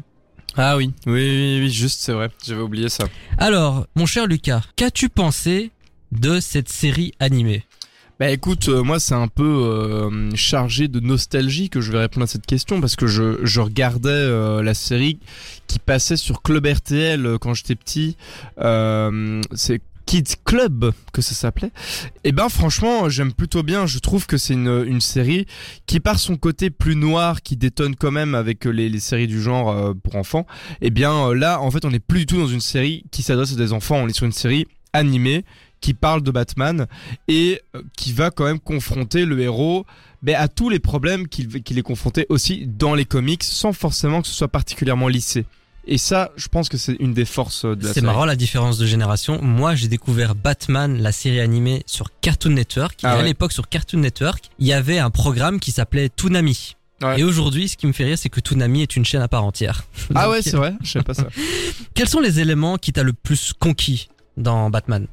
Ah 0.56 0.76
oui. 0.76 0.92
Oui, 1.06 1.12
oui, 1.12 1.60
oui, 1.62 1.70
juste, 1.70 2.00
c'est 2.00 2.12
vrai. 2.12 2.30
J'avais 2.44 2.62
oublié 2.62 2.88
ça. 2.88 3.04
Alors, 3.38 3.86
mon 3.94 4.06
cher 4.06 4.26
Lucas, 4.26 4.62
qu'as-tu 4.74 5.08
pensé 5.08 5.70
de 6.12 6.40
cette 6.40 6.68
série 6.68 7.12
animée 7.20 7.64
Bah 8.18 8.30
écoute, 8.30 8.68
euh, 8.68 8.82
moi 8.82 9.00
c'est 9.00 9.14
un 9.14 9.28
peu 9.28 9.44
euh, 9.44 10.30
chargé 10.34 10.88
de 10.88 11.00
nostalgie 11.00 11.70
que 11.70 11.80
je 11.80 11.92
vais 11.92 11.98
répondre 11.98 12.24
à 12.24 12.26
cette 12.26 12.46
question 12.46 12.80
parce 12.80 12.96
que 12.96 13.06
je, 13.06 13.60
regardais 13.60 14.08
euh, 14.10 14.62
la 14.62 14.74
série 14.74 15.18
qui 15.66 15.78
passait 15.78 16.16
sur 16.16 16.42
Club 16.42 16.66
RTL 16.66 17.38
quand 17.40 17.54
j'étais 17.54 17.76
petit. 17.76 18.16
C'est 18.56 19.80
Kids 20.10 20.38
Club 20.44 20.92
que 21.12 21.22
ça 21.22 21.36
s'appelait. 21.36 21.70
Et 22.24 22.32
ben 22.32 22.48
franchement, 22.48 23.08
j'aime 23.08 23.32
plutôt 23.32 23.62
bien. 23.62 23.86
Je 23.86 24.00
trouve 24.00 24.26
que 24.26 24.38
c'est 24.38 24.54
une, 24.54 25.00
série 25.00 25.46
qui 25.86 26.00
par 26.00 26.18
son 26.18 26.36
côté 26.36 26.70
plus 26.70 26.96
noir, 26.96 27.42
qui 27.42 27.56
détonne 27.56 27.94
quand 27.94 28.10
même 28.10 28.34
avec 28.34 28.64
les, 28.64 28.98
séries 28.98 29.28
du 29.28 29.40
genre 29.40 29.94
pour 30.02 30.16
enfants. 30.16 30.48
Et 30.80 30.90
bien 30.90 31.28
euh, 31.28 31.34
là, 31.34 31.60
en 31.60 31.70
fait, 31.70 31.84
on 31.84 31.90
n'est 31.90 32.00
plus 32.00 32.20
du 32.20 32.26
tout 32.26 32.38
dans 32.38 32.48
une 32.48 32.60
série 32.60 33.04
qui 33.12 33.22
s'adresse 33.22 33.52
à 33.52 33.56
des 33.56 33.72
enfants. 33.72 33.98
On 33.98 34.08
est 34.08 34.12
sur 34.12 34.26
une 34.26 34.32
série 34.32 34.66
animée 34.92 35.44
qui 35.80 35.94
parle 35.94 36.22
de 36.22 36.30
Batman 36.30 36.86
et 37.28 37.60
euh, 37.74 37.82
qui 37.96 38.12
va 38.12 38.30
quand 38.30 38.44
même 38.44 38.60
confronter 38.60 39.24
le 39.24 39.40
héros 39.40 39.86
ben, 40.22 40.36
à 40.36 40.48
tous 40.48 40.68
les 40.68 40.78
problèmes 40.78 41.28
qu'il 41.28 41.78
est 41.78 41.82
confronté 41.82 42.26
aussi 42.28 42.66
dans 42.66 42.94
les 42.94 43.04
comics 43.04 43.42
sans 43.42 43.72
forcément 43.72 44.20
que 44.22 44.28
ce 44.28 44.34
soit 44.34 44.48
particulièrement 44.48 45.08
lissé. 45.08 45.46
Et 45.86 45.98
ça, 45.98 46.30
je 46.36 46.48
pense 46.48 46.68
que 46.68 46.76
c'est 46.76 46.96
une 47.00 47.14
des 47.14 47.24
forces 47.24 47.64
de 47.64 47.86
la 47.86 47.94
C'est 47.94 48.02
marrant 48.02 48.26
la 48.26 48.36
différence 48.36 48.76
de 48.78 48.86
génération. 48.86 49.40
Moi, 49.42 49.74
j'ai 49.74 49.88
découvert 49.88 50.34
Batman, 50.34 51.00
la 51.00 51.10
série 51.10 51.40
animée 51.40 51.82
sur 51.86 52.08
Cartoon 52.20 52.50
Network. 52.50 53.00
Ah 53.02 53.08
et 53.08 53.12
à 53.12 53.16
ouais. 53.16 53.24
l'époque, 53.24 53.52
sur 53.52 53.68
Cartoon 53.68 54.00
Network, 54.00 54.50
il 54.58 54.66
y 54.66 54.72
avait 54.74 54.98
un 54.98 55.10
programme 55.10 55.58
qui 55.58 55.72
s'appelait 55.72 56.10
Toonami. 56.10 56.76
Ouais. 57.02 57.20
Et 57.20 57.24
aujourd'hui, 57.24 57.68
ce 57.68 57.78
qui 57.78 57.86
me 57.86 57.92
fait 57.92 58.04
rire, 58.04 58.18
c'est 58.18 58.28
que 58.28 58.40
Toonami 58.40 58.82
est 58.82 58.94
une 58.94 59.06
chaîne 59.06 59.22
à 59.22 59.28
part 59.28 59.44
entière. 59.44 59.84
Ah 60.14 60.24
Donc, 60.24 60.32
ouais, 60.32 60.42
c'est 60.42 60.56
vrai, 60.56 60.74
je 60.82 60.90
sais 60.90 61.02
pas 61.02 61.14
ça. 61.14 61.28
Quels 61.94 62.08
sont 62.08 62.20
les 62.20 62.40
éléments 62.40 62.76
qui 62.76 62.92
t'a 62.92 63.02
le 63.02 63.12
plus 63.12 63.52
conquis 63.52 64.08
dans 64.36 64.68
Batman? 64.70 65.06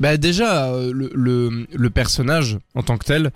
Bah 0.00 0.16
déjà 0.16 0.66
euh, 0.66 0.92
le, 0.92 1.10
le, 1.14 1.66
le 1.72 1.90
personnage 1.90 2.58
en 2.74 2.82
tant 2.82 2.98
que 2.98 3.04
tel 3.04 3.30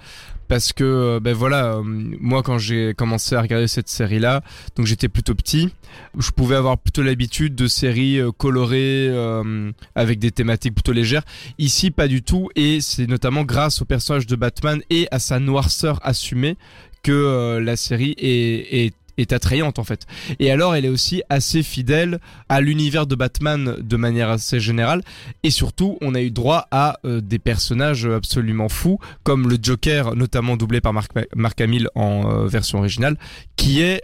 parce 0.48 0.72
que 0.72 1.18
ben 1.18 1.34
voilà 1.34 1.74
euh, 1.74 1.82
moi 1.84 2.42
quand 2.42 2.58
j'ai 2.58 2.94
commencé 2.94 3.34
à 3.34 3.42
regarder 3.42 3.66
cette 3.66 3.88
série 3.88 4.20
là 4.20 4.42
donc 4.76 4.86
j'étais 4.86 5.08
plutôt 5.08 5.34
petit 5.34 5.70
je 6.16 6.30
pouvais 6.30 6.54
avoir 6.56 6.78
plutôt 6.78 7.02
l'habitude 7.02 7.54
de 7.54 7.66
séries 7.66 8.20
colorées 8.38 9.08
euh, 9.08 9.72
avec 9.94 10.18
des 10.18 10.30
thématiques 10.30 10.74
plutôt 10.74 10.92
légères. 10.92 11.24
Ici 11.58 11.90
pas 11.90 12.08
du 12.08 12.22
tout 12.22 12.48
et 12.54 12.80
c'est 12.80 13.06
notamment 13.06 13.42
grâce 13.44 13.82
au 13.82 13.84
personnage 13.84 14.26
de 14.26 14.36
Batman 14.36 14.80
et 14.90 15.08
à 15.10 15.18
sa 15.18 15.38
noirceur 15.38 16.00
assumée 16.02 16.56
que 17.02 17.58
la 17.58 17.76
série 17.76 18.14
est, 18.18 18.86
est 18.86 18.94
est 19.18 19.32
attrayante 19.32 19.78
en 19.78 19.84
fait. 19.84 20.06
Et 20.38 20.50
alors 20.50 20.74
elle 20.74 20.84
est 20.84 20.90
aussi 20.90 21.22
assez 21.28 21.62
fidèle 21.62 22.20
à 22.48 22.60
l'univers 22.60 23.06
de 23.06 23.14
Batman 23.14 23.76
de 23.80 23.96
manière 23.96 24.30
assez 24.30 24.60
générale 24.60 25.02
et 25.42 25.50
surtout, 25.50 25.98
on 26.00 26.14
a 26.14 26.20
eu 26.20 26.30
droit 26.30 26.66
à 26.70 26.98
euh, 27.04 27.20
des 27.20 27.38
personnages 27.38 28.06
absolument 28.06 28.68
fous, 28.68 28.98
comme 29.22 29.48
le 29.48 29.56
Joker, 29.60 30.16
notamment 30.16 30.56
doublé 30.56 30.80
par 30.80 30.92
Mark, 30.92 31.12
Mark 31.34 31.60
Hamill 31.60 31.88
en 31.94 32.30
euh, 32.30 32.46
version 32.46 32.78
originale, 32.78 33.16
qui 33.56 33.80
est 33.80 34.02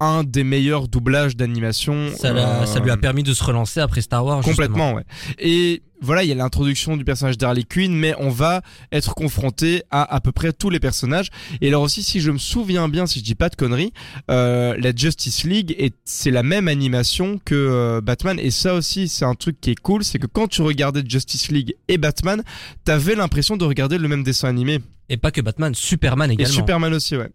un 0.00 0.24
des 0.24 0.44
meilleurs 0.44 0.88
doublages 0.88 1.36
d'animation. 1.36 2.08
ça, 2.16 2.28
euh, 2.28 2.66
ça 2.66 2.80
lui 2.80 2.90
a 2.90 2.96
permis 2.96 3.22
de 3.22 3.34
se 3.34 3.44
relancer 3.44 3.80
après 3.80 4.00
Star 4.00 4.24
Wars. 4.24 4.42
justement. 4.42 4.54
Complètement, 4.54 4.92
ouais. 4.94 5.04
Et 5.38 5.82
voilà, 6.02 6.24
il 6.24 6.28
y 6.28 6.32
a 6.32 6.34
l'introduction 6.34 6.96
du 6.96 7.04
personnage 7.04 7.36
d'Harley 7.36 7.64
Quinn, 7.64 7.94
mais 7.94 8.14
on 8.18 8.30
va 8.30 8.62
être 8.90 9.14
confronté 9.14 9.82
à 9.90 10.14
à 10.14 10.20
peu 10.20 10.32
près 10.32 10.52
tous 10.52 10.70
les 10.70 10.80
personnages. 10.80 11.28
Et 11.60 11.68
alors 11.68 11.82
aussi, 11.82 12.02
si 12.02 12.20
je 12.20 12.30
me 12.30 12.38
souviens 12.38 12.88
bien, 12.88 13.06
si 13.06 13.18
je 13.18 13.24
dis 13.24 13.34
pas 13.34 13.50
de 13.50 13.56
conneries, 13.56 13.92
euh, 14.30 14.74
la 14.78 14.94
Justice 14.94 15.44
League, 15.44 15.74
est, 15.78 15.94
c'est 16.04 16.30
la 16.30 16.42
même 16.42 16.68
animation 16.68 17.38
que 17.44 17.54
euh, 17.54 18.00
Batman. 18.00 18.38
Et 18.40 18.50
ça 18.50 18.74
aussi, 18.74 19.08
c'est 19.08 19.26
un 19.26 19.34
truc 19.34 19.60
qui 19.60 19.70
est 19.70 19.80
cool, 19.80 20.02
c'est 20.02 20.18
que 20.18 20.26
quand 20.26 20.48
tu 20.48 20.62
regardais 20.62 21.02
Justice 21.06 21.50
League 21.50 21.74
et 21.88 21.98
Batman, 21.98 22.42
t'avais 22.84 23.14
l'impression 23.14 23.58
de 23.58 23.64
regarder 23.64 23.98
le 23.98 24.08
même 24.08 24.22
dessin 24.22 24.48
animé. 24.48 24.80
Et 25.10 25.16
pas 25.16 25.32
que 25.32 25.40
Batman, 25.40 25.74
Superman 25.74 26.30
Et 26.30 26.34
également. 26.34 26.54
Superman 26.54 26.94
aussi, 26.94 27.16
ouais. 27.16 27.28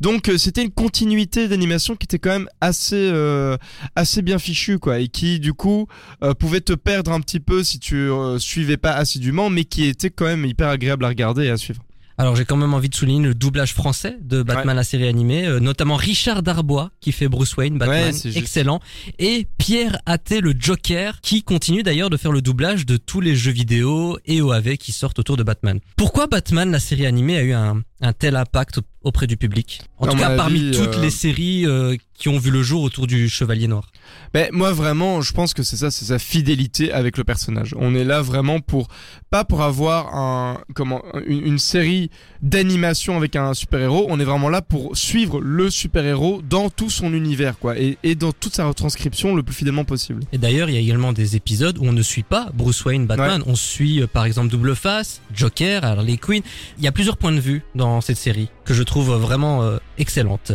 Donc 0.00 0.28
euh, 0.28 0.38
c'était 0.38 0.62
une 0.62 0.70
continuité 0.70 1.48
d'animation 1.48 1.96
qui 1.96 2.04
était 2.04 2.20
quand 2.20 2.30
même 2.30 2.48
assez 2.60 3.10
euh, 3.12 3.56
assez 3.96 4.22
bien 4.22 4.38
fichue 4.38 4.78
quoi 4.78 5.00
et 5.00 5.08
qui 5.08 5.40
du 5.40 5.52
coup 5.52 5.88
euh, 6.22 6.32
pouvait 6.32 6.60
te 6.60 6.72
perdre 6.72 7.12
un 7.12 7.20
petit 7.20 7.40
peu 7.40 7.62
si 7.64 7.78
tu 7.78 7.96
euh, 7.96 8.38
suivais 8.38 8.76
pas 8.76 8.92
assidûment 8.92 9.50
mais 9.50 9.64
qui 9.64 9.84
était 9.84 10.10
quand 10.10 10.24
même 10.24 10.46
hyper 10.46 10.68
agréable 10.68 11.04
à 11.04 11.08
regarder 11.08 11.46
et 11.46 11.50
à 11.50 11.56
suivre. 11.56 11.82
Alors 12.20 12.34
j'ai 12.34 12.44
quand 12.44 12.56
même 12.56 12.74
envie 12.74 12.88
de 12.88 12.94
souligner 12.96 13.28
le 13.28 13.34
doublage 13.34 13.74
français 13.74 14.18
de 14.20 14.42
Batman 14.42 14.74
la 14.74 14.82
série 14.82 15.06
animée, 15.06 15.46
euh, 15.46 15.60
notamment 15.60 15.94
Richard 15.94 16.42
Darbois 16.42 16.90
qui 17.00 17.12
fait 17.12 17.28
Bruce 17.28 17.56
Wayne, 17.56 17.78
Batman, 17.78 18.12
Ouais, 18.12 18.36
excellent, 18.36 18.80
et 19.20 19.46
Pierre 19.56 19.98
Atté 20.04 20.40
le 20.40 20.52
Joker 20.58 21.20
qui 21.20 21.44
continue 21.44 21.84
d'ailleurs 21.84 22.10
de 22.10 22.16
faire 22.16 22.32
le 22.32 22.42
doublage 22.42 22.86
de 22.86 22.96
tous 22.96 23.20
les 23.20 23.36
jeux 23.36 23.52
vidéo 23.52 24.18
et 24.26 24.42
OAV 24.42 24.76
qui 24.78 24.90
sortent 24.90 25.20
autour 25.20 25.36
de 25.36 25.44
Batman. 25.44 25.78
Pourquoi 25.96 26.26
Batman 26.26 26.70
la 26.72 26.80
série 26.80 27.06
animée 27.06 27.36
a 27.36 27.42
eu 27.42 27.52
un, 27.52 27.82
un 28.00 28.12
tel 28.12 28.34
impact 28.34 28.80
auprès 29.08 29.26
du 29.26 29.36
public 29.36 29.82
En 29.98 30.06
tout 30.06 30.16
cas 30.16 30.36
parmi 30.36 30.70
toutes 30.70 30.96
euh, 30.96 31.02
les 31.02 31.10
séries 31.10 31.66
euh, 31.66 31.96
qui 32.14 32.28
ont 32.28 32.38
vu 32.38 32.50
le 32.50 32.62
jour 32.62 32.82
autour 32.82 33.06
du 33.06 33.28
Chevalier 33.28 33.68
Noir. 33.68 33.90
Ben 34.34 34.48
moi 34.52 34.72
vraiment, 34.72 35.20
je 35.20 35.32
pense 35.32 35.54
que 35.54 35.62
c'est 35.62 35.76
ça, 35.76 35.90
c'est 35.90 36.06
sa 36.06 36.18
fidélité 36.18 36.92
avec 36.92 37.16
le 37.18 37.24
personnage. 37.24 37.74
On 37.78 37.94
est 37.94 38.04
là 38.04 38.22
vraiment 38.22 38.60
pour 38.60 38.88
pas 39.30 39.44
pour 39.44 39.62
avoir 39.62 40.14
un 40.14 40.60
comment 40.74 41.02
une, 41.26 41.46
une 41.46 41.58
série 41.58 42.10
d'animation 42.42 43.16
avec 43.16 43.36
un 43.36 43.54
super-héros, 43.54 44.06
on 44.08 44.20
est 44.20 44.24
vraiment 44.24 44.48
là 44.48 44.62
pour 44.62 44.96
suivre 44.96 45.40
le 45.40 45.70
super-héros 45.70 46.42
dans 46.48 46.70
tout 46.70 46.90
son 46.90 47.12
univers 47.12 47.58
quoi 47.58 47.78
et, 47.78 47.98
et 48.02 48.14
dans 48.14 48.32
toute 48.32 48.54
sa 48.54 48.66
retranscription 48.66 49.34
le 49.34 49.42
plus 49.42 49.54
fidèlement 49.54 49.84
possible. 49.84 50.22
Et 50.32 50.38
d'ailleurs, 50.38 50.68
il 50.68 50.74
y 50.74 50.78
a 50.78 50.80
également 50.80 51.12
des 51.12 51.36
épisodes 51.36 51.78
où 51.78 51.84
on 51.84 51.92
ne 51.92 52.02
suit 52.02 52.22
pas 52.22 52.50
Bruce 52.54 52.84
Wayne, 52.84 53.06
Batman. 53.06 53.42
On 53.46 53.54
suit 53.54 54.02
euh, 54.02 54.06
par 54.06 54.24
exemple 54.24 54.48
Double 54.48 54.76
Face, 54.76 55.20
Joker, 55.34 55.84
Harley 55.84 56.16
Quinn. 56.16 56.42
Il 56.78 56.84
y 56.84 56.88
a 56.88 56.92
plusieurs 56.92 57.16
points 57.16 57.32
de 57.32 57.40
vue 57.40 57.62
dans 57.74 58.00
cette 58.00 58.18
série 58.18 58.48
que 58.68 58.74
je 58.74 58.82
trouve 58.82 59.14
vraiment 59.14 59.62
euh, 59.62 59.78
excellente. 59.96 60.52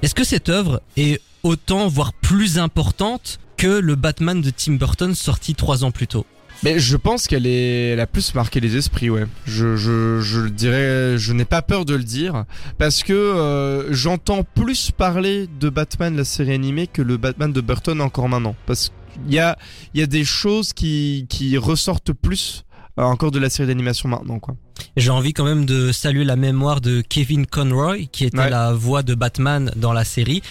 Est-ce 0.00 0.14
que 0.14 0.24
cette 0.24 0.48
œuvre 0.48 0.80
est 0.96 1.20
autant, 1.42 1.88
voire 1.88 2.14
plus 2.14 2.58
importante 2.58 3.38
que 3.58 3.66
le 3.66 3.96
Batman 3.96 4.40
de 4.40 4.48
Tim 4.48 4.76
Burton 4.76 5.14
sorti 5.14 5.54
trois 5.54 5.84
ans 5.84 5.90
plus 5.90 6.06
tôt? 6.06 6.24
Mais 6.62 6.78
je 6.78 6.96
pense 6.96 7.26
qu'elle 7.26 7.46
est, 7.46 8.00
a 8.00 8.06
plus 8.06 8.34
marqué 8.34 8.60
les 8.60 8.78
esprits, 8.78 9.10
ouais. 9.10 9.26
Je, 9.44 10.48
dirais, 10.48 11.18
je 11.18 11.32
n'ai 11.34 11.44
pas 11.44 11.60
peur 11.60 11.84
de 11.84 11.94
le 11.94 12.02
dire 12.02 12.46
parce 12.78 13.02
que 13.02 13.12
euh, 13.12 13.92
j'entends 13.92 14.42
plus 14.42 14.90
parler 14.90 15.46
de 15.46 15.68
Batman 15.68 16.16
la 16.16 16.24
série 16.24 16.54
animée 16.54 16.86
que 16.86 17.02
le 17.02 17.18
Batman 17.18 17.52
de 17.52 17.60
Burton 17.60 18.00
encore 18.00 18.30
maintenant. 18.30 18.56
Parce 18.64 18.90
qu'il 19.12 19.34
y 19.34 19.38
a, 19.38 19.58
il 19.92 20.00
y 20.00 20.02
a 20.02 20.06
des 20.06 20.24
choses 20.24 20.72
qui, 20.72 21.26
qui 21.28 21.58
ressortent 21.58 22.14
plus 22.14 22.64
euh, 22.98 23.02
encore 23.02 23.30
de 23.30 23.38
la 23.38 23.50
série 23.50 23.68
d'animation 23.68 24.08
maintenant, 24.08 24.38
quoi. 24.38 24.56
J'ai 24.96 25.10
envie 25.10 25.32
quand 25.32 25.44
même 25.44 25.64
de 25.66 25.92
saluer 25.92 26.24
la 26.24 26.36
mémoire 26.36 26.80
de 26.80 27.00
Kevin 27.00 27.46
Conroy, 27.46 28.06
qui 28.10 28.24
était 28.24 28.38
Ouais. 28.38 28.50
la 28.50 28.72
voix 28.72 29.02
de 29.02 29.14
Batman 29.14 29.70
dans 29.76 29.92
la 29.92 30.04
série. 30.04 30.42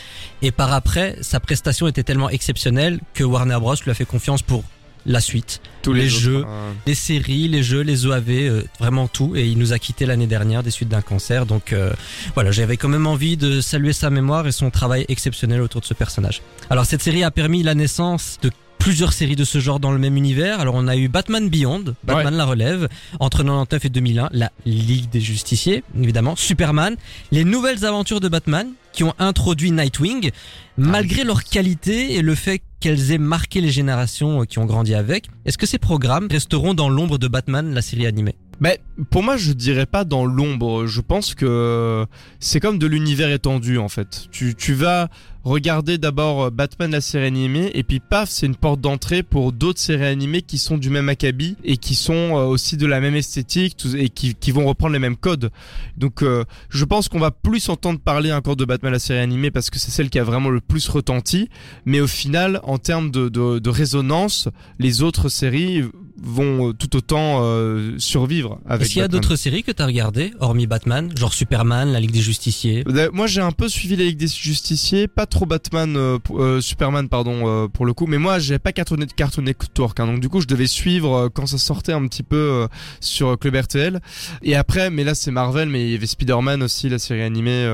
Et 0.42 0.52
par 0.52 0.72
après, 0.74 1.18
sa 1.22 1.40
prestation 1.40 1.88
était 1.88 2.04
tellement 2.04 2.30
exceptionnelle 2.30 3.00
que 3.14 3.24
Warner 3.24 3.58
Bros. 3.60 3.76
lui 3.84 3.92
a 3.92 3.94
fait 3.94 4.06
confiance 4.06 4.42
pour 4.42 4.64
la 5.06 5.22
suite. 5.22 5.62
Tous 5.82 5.94
Les 5.94 6.08
autres, 6.08 6.20
jeux. 6.22 6.44
euh, 6.46 6.72
les 6.86 6.94
séries, 6.94 7.48
les 7.48 7.64
jeux, 7.64 7.82
les 7.82 8.06
OAV, 8.06 8.30
euh, 8.30 8.64
vraiment 8.80 9.08
tout. 9.08 9.36
Et 9.36 9.48
il 9.48 9.58
nous 9.58 9.72
a 9.74 9.80
quitté 9.80 10.06
l'année 10.06 10.28
dernière 10.28 10.62
des 10.62 10.72
suites 10.72 10.90
d'un 10.90 11.02
cancer. 11.02 11.46
Donc 11.46 11.72
euh, 11.74 11.92
voilà, 12.36 12.52
j'avais 12.52 12.76
quand 12.78 12.90
même 12.90 13.08
envie 13.08 13.38
de 13.38 13.62
saluer 13.62 13.94
sa 13.94 14.10
mémoire 14.10 14.46
et 14.48 14.52
son 14.52 14.70
travail 14.70 15.06
exceptionnel 15.08 15.62
autour 15.62 15.82
de 15.82 15.86
ce 15.86 15.94
personnage. 15.94 16.42
Alors 16.70 16.86
cette 16.86 17.02
série 17.02 17.24
a 17.24 17.32
permis 17.32 17.64
la 17.64 17.76
naissance 17.76 18.38
de 18.42 18.52
plusieurs 18.80 19.14
séries 19.14 19.36
de 19.36 19.44
ce 19.44 19.60
genre 19.60 19.80
dans 19.80 19.92
le 19.92 20.00
même 20.00 20.18
univers. 20.18 20.60
Alors 20.60 20.74
on 20.76 20.88
a 20.88 20.96
eu 20.96 21.08
Batman 21.08 21.50
Beyond, 21.50 21.84
Batman 22.04 22.36
la 22.36 22.46
relève, 22.46 22.88
entre 23.20 23.44
99 23.44 23.86
et 23.86 23.90
2001, 23.90 24.30
la 24.32 24.52
Ligue 24.66 25.10
des 25.10 25.22
Justiciers, 25.22 25.84
évidemment, 26.02 26.36
Superman, 26.36 26.96
les 27.32 27.44
nouvelles 27.44 27.86
aventures 27.86 28.20
de 28.20 28.30
Batman 28.30 28.70
qui 28.94 29.04
ont 29.04 29.14
introduit 29.20 29.72
Nightwing, 29.72 30.32
malgré 30.78 31.24
leur 31.24 31.44
qualité 31.44 32.16
et 32.16 32.22
le 32.22 32.34
fait 32.34 32.62
qu'elles 32.80 33.12
aient 33.12 33.18
marqué 33.18 33.62
les 33.62 33.72
générations 33.72 34.42
euh, 34.42 34.46
qui 34.46 34.58
ont 34.58 34.66
grandi 34.66 34.96
avec. 34.96 35.30
Est-ce 35.46 35.58
que 35.58 35.68
ces 35.68 35.78
programmes 35.78 36.28
resteront 36.32 36.74
dans 36.74 36.90
l'ombre 36.90 37.18
de 37.18 37.28
Batman, 37.28 37.74
la 37.74 37.82
série 37.82 38.08
animée? 38.08 38.36
Mais 38.60 38.82
pour 39.10 39.24
moi, 39.24 39.38
je 39.38 39.54
dirais 39.54 39.86
pas 39.86 40.04
dans 40.04 40.26
l'ombre. 40.26 40.86
Je 40.86 41.02
pense 41.02 41.34
que 41.34 42.06
c'est 42.40 42.60
comme 42.60 42.78
de 42.78 42.88
l'univers 42.88 43.32
étendu 43.32 43.78
en 43.78 43.90
fait. 43.90 44.28
Tu, 44.32 44.56
tu 44.56 44.74
vas 44.74 45.10
regarder 45.44 45.98
d'abord 45.98 46.44
euh, 46.44 46.50
Batman 46.50 46.92
la 46.92 47.02
série 47.02 47.26
animée 47.26 47.72
et 47.74 47.84
puis 47.84 48.00
paf, 48.00 48.30
c'est 48.30 48.46
une 48.46 48.56
porte 48.56 48.82
d'entrée 48.82 49.24
pour 49.24 49.52
d'autres 49.52 49.80
séries 49.80 50.06
animées 50.06 50.42
qui 50.42 50.58
sont 50.58 50.78
du 50.78 50.90
même 50.90 51.10
acabit 51.10 51.56
et 51.64 51.78
qui 51.78 51.96
sont 51.96 52.14
euh, 52.14 52.46
aussi 52.46 52.78
de 52.78 52.86
la 52.86 53.00
même 53.00 53.16
esthétique 53.16 53.78
et 53.98 54.10
qui, 54.10 54.52
vont 54.52 54.66
reprendre 54.66 54.94
les 54.94 55.00
mêmes 55.00 55.16
codes. 55.16 55.52
Donc 55.98 56.24
euh, 56.24 56.44
je 56.70 56.84
pense 56.86 57.08
qu'on 57.08 57.20
va 57.20 57.32
plus 57.32 57.70
entendre 57.70 58.00
parler 58.00 58.34
encore 58.34 58.56
de 58.56 58.66
Batman 58.66 58.92
la 58.92 59.00
série 59.00 59.20
animée 59.20 59.52
parce 59.52 59.70
que 59.70 59.80
c'est 59.80 59.92
celle 59.92 60.10
qui 60.10 60.20
a 60.20 60.24
vraiment 60.24 60.50
le 60.50 60.60
plus 60.60 60.88
retenti. 60.90 61.50
Mais 61.86 62.02
au 62.02 62.08
final, 62.08 62.60
en 62.64 62.78
termes 62.78 63.12
de, 63.12 63.30
de 63.30 63.70
résonance, 63.70 64.50
les 64.80 65.04
autres 65.04 65.30
séries 65.30 65.84
vont 66.22 66.70
euh, 66.70 66.74
tout 66.74 66.96
autant 66.96 67.42
euh, 67.44 67.96
survivre 67.98 68.60
avec 68.66 68.84
Est-ce 68.86 68.94
qu'il 68.94 69.02
y 69.02 69.06
a 69.06 69.08
d'autres 69.08 69.36
séries 69.36 69.64
que 69.64 69.72
t'as 69.72 69.86
regardées, 69.86 70.32
hormis 70.40 70.68
Batman, 70.68 71.12
genre 71.18 71.34
Superman, 71.34 71.92
la 71.92 72.00
Ligue 72.00 72.12
des 72.12 72.22
Justiciers? 72.22 72.84
Euh, 72.88 73.10
Moi 73.14 73.28
j'ai 73.28 73.42
un 73.42 73.52
peu 73.52 73.70
suivi 73.70 73.96
la 73.96 74.04
Ligue 74.04 74.18
des 74.18 74.28
Justiciers, 74.28 75.08
pas 75.08 75.26
trop 75.26 75.46
Batman, 75.46 75.96
euh, 75.98 76.62
Superman 76.62 77.10
pardon 77.10 77.48
euh, 77.48 77.68
pour 77.68 77.86
le 77.86 77.94
coup, 77.94 78.06
mais 78.06 78.18
moi 78.18 78.40
j'ai 78.40 78.60
pas 78.60 78.72
Cartoon, 78.72 78.98
Cartoon 79.16 79.44
Network, 79.44 80.00
hein, 80.00 80.08
donc 80.08 80.20
du 80.20 80.30
coup 80.30 80.42
je 80.42 80.48
devais 80.48 80.68
suivre 80.68 81.30
quand 81.34 81.46
ça 81.46 81.58
sortait 81.58 81.94
un 81.94 82.08
petit 82.08 82.24
peu 82.24 82.68
sur 83.00 83.38
Club 83.38 83.56
RTL. 83.56 84.00
Et 84.44 84.56
après, 84.56 84.90
mais 84.90 85.04
là 85.04 85.16
c'est 85.16 85.32
Marvel, 85.32 85.70
mais 85.70 85.86
il 85.86 85.92
y 85.92 85.96
avait 85.96 86.08
Spider-Man 86.08 86.64
aussi, 86.64 86.90
la 86.90 87.00
série 87.00 87.24
animée 87.24 87.68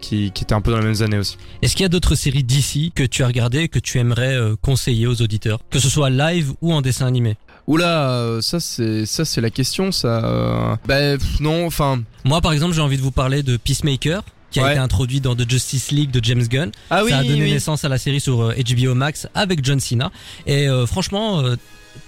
qui, 0.00 0.30
qui 0.32 0.44
était 0.44 0.54
un 0.54 0.60
peu 0.60 0.70
dans 0.70 0.78
les 0.78 0.86
mêmes 0.86 1.02
années 1.02 1.18
aussi. 1.18 1.36
Est-ce 1.62 1.74
qu'il 1.74 1.82
y 1.82 1.86
a 1.86 1.90
d'autres 1.90 2.14
séries 2.14 2.44
d'ici 2.44 2.92
que 2.94 3.02
tu 3.02 3.22
as 3.22 3.26
regardées 3.26 3.60
et 3.60 3.68
que 3.68 3.78
tu 3.78 3.98
aimerais 3.98 4.36
conseiller 4.62 5.06
aux 5.06 5.22
auditeurs, 5.22 5.60
que 5.70 5.78
ce 5.78 5.88
soit 5.88 6.10
live 6.10 6.52
ou 6.60 6.72
en 6.72 6.82
dessin 6.82 7.06
animé? 7.06 7.36
Oula, 7.70 8.10
euh, 8.10 8.40
ça 8.40 8.58
c'est 8.58 9.06
ça 9.06 9.24
c'est 9.24 9.40
la 9.40 9.50
question, 9.50 9.92
ça. 9.92 10.24
euh, 10.24 10.74
Bah 10.88 11.16
pff, 11.18 11.38
non, 11.38 11.66
enfin. 11.66 12.02
Moi, 12.24 12.40
par 12.40 12.52
exemple, 12.52 12.74
j'ai 12.74 12.80
envie 12.80 12.96
de 12.96 13.02
vous 13.02 13.12
parler 13.12 13.44
de 13.44 13.56
Peacemaker, 13.56 14.22
qui 14.50 14.58
a 14.58 14.64
Ouais. 14.64 14.70
été 14.72 14.80
introduit 14.80 15.20
dans 15.20 15.36
The 15.36 15.48
Justice 15.48 15.92
League 15.92 16.10
de 16.10 16.18
James 16.24 16.42
Gunn. 16.48 16.72
Ah 16.90 17.04
oui, 17.04 17.10
Ça 17.12 17.18
a 17.18 17.22
donné 17.22 17.42
oui. 17.44 17.52
naissance 17.52 17.84
à 17.84 17.88
la 17.88 17.98
série 17.98 18.18
sur 18.20 18.42
euh, 18.42 18.54
HBO 18.54 18.94
Max 18.96 19.28
avec 19.34 19.64
John 19.64 19.78
Cena. 19.78 20.10
Et 20.46 20.68
euh, 20.68 20.84
franchement, 20.86 21.40
euh, 21.44 21.54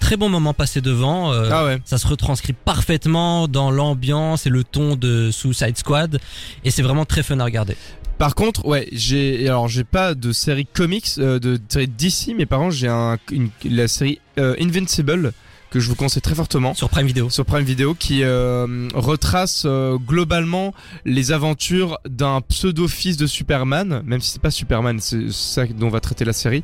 très 0.01 0.17
bon 0.17 0.29
moment 0.29 0.53
passé 0.53 0.81
devant. 0.81 1.33
euh, 1.33 1.49
Ah 1.53 1.65
ouais. 1.65 1.79
Ça 1.85 1.97
se 1.97 2.09
retranscrit 2.09 2.55
parfaitement 2.55 3.47
dans 3.47 3.71
l'ambiance 3.71 4.47
et 4.47 4.51
le 4.51 4.65
ton 4.65 4.97
de 4.97 5.31
Suicide 5.31 5.79
Squad. 5.79 6.19
Et 6.65 6.73
c'est 6.73 6.83
vraiment 6.83 7.05
très 7.05 7.23
fun 7.23 7.39
à 7.39 7.45
regarder. 7.45 7.77
Par 8.19 8.35
contre, 8.35 8.67
ouais, 8.67 8.89
j'ai 8.93 9.49
alors 9.49 9.69
j'ai 9.69 9.85
pas 9.85 10.15
de 10.15 10.33
série 10.33 10.67
comics 10.67 11.09
euh, 11.19 11.39
de 11.39 11.59
série 11.69 11.89
DC, 11.89 12.35
mais 12.37 12.47
par 12.47 12.59
contre 12.61 12.75
j'ai 12.75 12.89
un 12.89 13.17
une, 13.31 13.51
la 13.65 13.87
série 13.89 14.19
euh, 14.39 14.55
Invincible 14.61 15.33
que 15.73 15.81
je 15.81 15.89
vous 15.89 15.95
conseille 15.97 16.21
très 16.21 16.35
fortement. 16.35 16.75
Sur 16.75 16.91
Prime 16.91 17.07
Video. 17.07 17.31
sur 17.31 17.47
Prime 17.47 17.65
Video 17.65 17.95
qui 17.95 18.23
euh, 18.25 18.89
retrace 18.95 19.63
euh, 19.65 19.97
globalement 19.97 20.75
les 21.07 21.33
aventures 21.33 21.99
d'un 22.07 22.43
pseudo 22.43 22.89
fils 22.89 23.17
de 23.17 23.27
Superman, 23.27 24.03
même 24.05 24.21
si 24.21 24.33
c'est 24.33 24.43
pas 24.43 24.51
Superman, 24.51 25.01
c'est 25.01 25.33
ça 25.33 25.65
dont 25.67 25.89
va 25.89 26.01
traiter 26.01 26.27
la 26.27 26.35
série. 26.35 26.63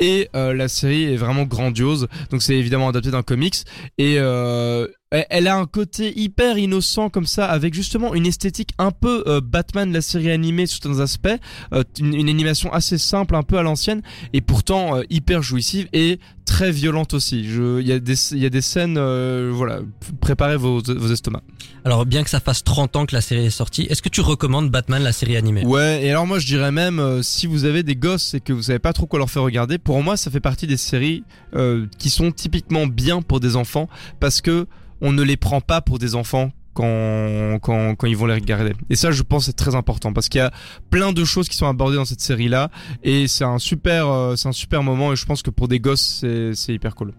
Et 0.00 0.30
euh, 0.34 0.54
la 0.54 0.68
série 0.68 1.04
est 1.04 1.16
vraiment 1.16 1.42
grandiose, 1.44 2.08
donc 2.30 2.40
c'est 2.42 2.56
évidemment 2.56 2.88
adapté 2.88 3.10
d'un 3.10 3.22
comics. 3.22 3.56
Et 3.98 4.16
euh, 4.18 4.86
elle- 5.10 5.26
elle 5.28 5.48
a 5.48 5.56
un 5.56 5.66
côté 5.66 6.18
hyper 6.18 6.56
innocent 6.56 7.10
comme 7.10 7.26
ça, 7.26 7.44
avec 7.46 7.74
justement 7.74 8.14
une 8.14 8.24
esthétique 8.26 8.70
un 8.78 8.90
peu 8.90 9.22
euh, 9.26 9.42
Batman 9.42 9.92
la 9.92 10.00
série 10.00 10.30
animée 10.30 10.66
sous 10.66 10.80
certains 10.80 11.00
aspects, 11.00 11.28
euh, 11.74 11.84
une, 12.00 12.14
une 12.14 12.28
animation 12.30 12.72
assez 12.72 12.96
simple, 12.96 13.34
un 13.36 13.42
peu 13.42 13.58
à 13.58 13.62
l'ancienne, 13.62 14.00
et 14.32 14.40
pourtant 14.40 14.96
euh, 14.96 15.02
hyper 15.10 15.42
jouissive. 15.42 15.88
Et 15.92 16.18
très 16.56 16.70
violente 16.72 17.12
aussi. 17.12 17.40
Il 17.40 17.86
y 17.86 17.92
a 17.92 17.98
des, 17.98 18.34
y 18.34 18.46
a 18.46 18.48
des 18.48 18.62
scènes, 18.62 18.96
euh, 18.96 19.50
voilà, 19.52 19.80
préparez 20.22 20.56
vos, 20.56 20.80
vos 20.80 21.12
estomacs. 21.12 21.42
Alors, 21.84 22.06
bien 22.06 22.24
que 22.24 22.30
ça 22.30 22.40
fasse 22.40 22.64
30 22.64 22.96
ans 22.96 23.04
que 23.04 23.14
la 23.14 23.20
série 23.20 23.44
est 23.44 23.50
sortie, 23.50 23.82
est-ce 23.90 24.00
que 24.00 24.08
tu 24.08 24.22
recommandes 24.22 24.70
Batman, 24.70 25.02
la 25.02 25.12
série 25.12 25.36
animée? 25.36 25.66
Ouais, 25.66 26.02
et 26.02 26.10
alors 26.10 26.26
moi 26.26 26.38
je 26.38 26.46
dirais 26.46 26.72
même, 26.72 26.98
euh, 26.98 27.22
si 27.22 27.46
vous 27.46 27.66
avez 27.66 27.82
des 27.82 27.94
gosses 27.94 28.32
et 28.32 28.40
que 28.40 28.54
vous 28.54 28.62
savez 28.62 28.78
pas 28.78 28.94
trop 28.94 29.04
quoi 29.04 29.18
leur 29.18 29.28
faire 29.28 29.42
regarder, 29.42 29.76
pour 29.76 30.02
moi 30.02 30.16
ça 30.16 30.30
fait 30.30 30.40
partie 30.40 30.66
des 30.66 30.78
séries 30.78 31.24
euh, 31.54 31.86
qui 31.98 32.08
sont 32.08 32.32
typiquement 32.32 32.86
bien 32.86 33.20
pour 33.20 33.38
des 33.38 33.54
enfants, 33.56 33.86
parce 34.18 34.40
que 34.40 34.66
on 35.02 35.12
ne 35.12 35.22
les 35.22 35.36
prend 35.36 35.60
pas 35.60 35.82
pour 35.82 35.98
des 35.98 36.14
enfants 36.14 36.52
quand, 36.76 38.04
ils 38.04 38.16
vont 38.16 38.26
les 38.26 38.34
regarder. 38.34 38.72
Et 38.90 38.96
ça, 38.96 39.10
je 39.10 39.22
pense, 39.22 39.46
c'est 39.46 39.56
très 39.56 39.74
important 39.74 40.12
parce 40.12 40.28
qu'il 40.28 40.40
y 40.40 40.42
a 40.42 40.52
plein 40.90 41.12
de 41.12 41.24
choses 41.24 41.48
qui 41.48 41.56
sont 41.56 41.66
abordées 41.66 41.96
dans 41.96 42.04
cette 42.04 42.20
série-là 42.20 42.70
et 43.02 43.26
c'est 43.28 43.44
un 43.44 43.58
super, 43.58 44.08
euh, 44.08 44.36
c'est 44.36 44.48
un 44.48 44.52
super 44.52 44.82
moment 44.82 45.12
et 45.12 45.16
je 45.16 45.24
pense 45.24 45.42
que 45.42 45.50
pour 45.50 45.68
des 45.68 45.80
gosses, 45.80 46.24
c'est 46.54 46.74
hyper 46.74 46.94
cool. 46.94 47.12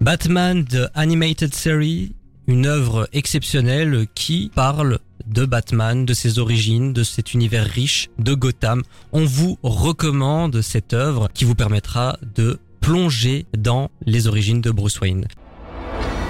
Batman 0.00 0.64
The 0.64 0.90
Animated 0.94 1.54
Series, 1.54 2.14
une 2.46 2.66
œuvre 2.66 3.08
exceptionnelle 3.12 4.06
qui 4.14 4.50
parle 4.54 4.98
de 5.26 5.44
Batman, 5.44 6.06
de 6.06 6.14
ses 6.14 6.38
origines, 6.38 6.92
de 6.92 7.02
cet 7.02 7.34
univers 7.34 7.66
riche, 7.66 8.08
de 8.18 8.34
Gotham. 8.34 8.82
On 9.12 9.24
vous 9.24 9.58
recommande 9.62 10.60
cette 10.62 10.92
œuvre 10.94 11.28
qui 11.34 11.44
vous 11.44 11.54
permettra 11.54 12.18
de 12.34 12.58
plonger 12.80 13.46
dans 13.56 13.90
les 14.06 14.26
origines 14.26 14.60
de 14.60 14.70
Bruce 14.70 15.00
Wayne. 15.00 15.26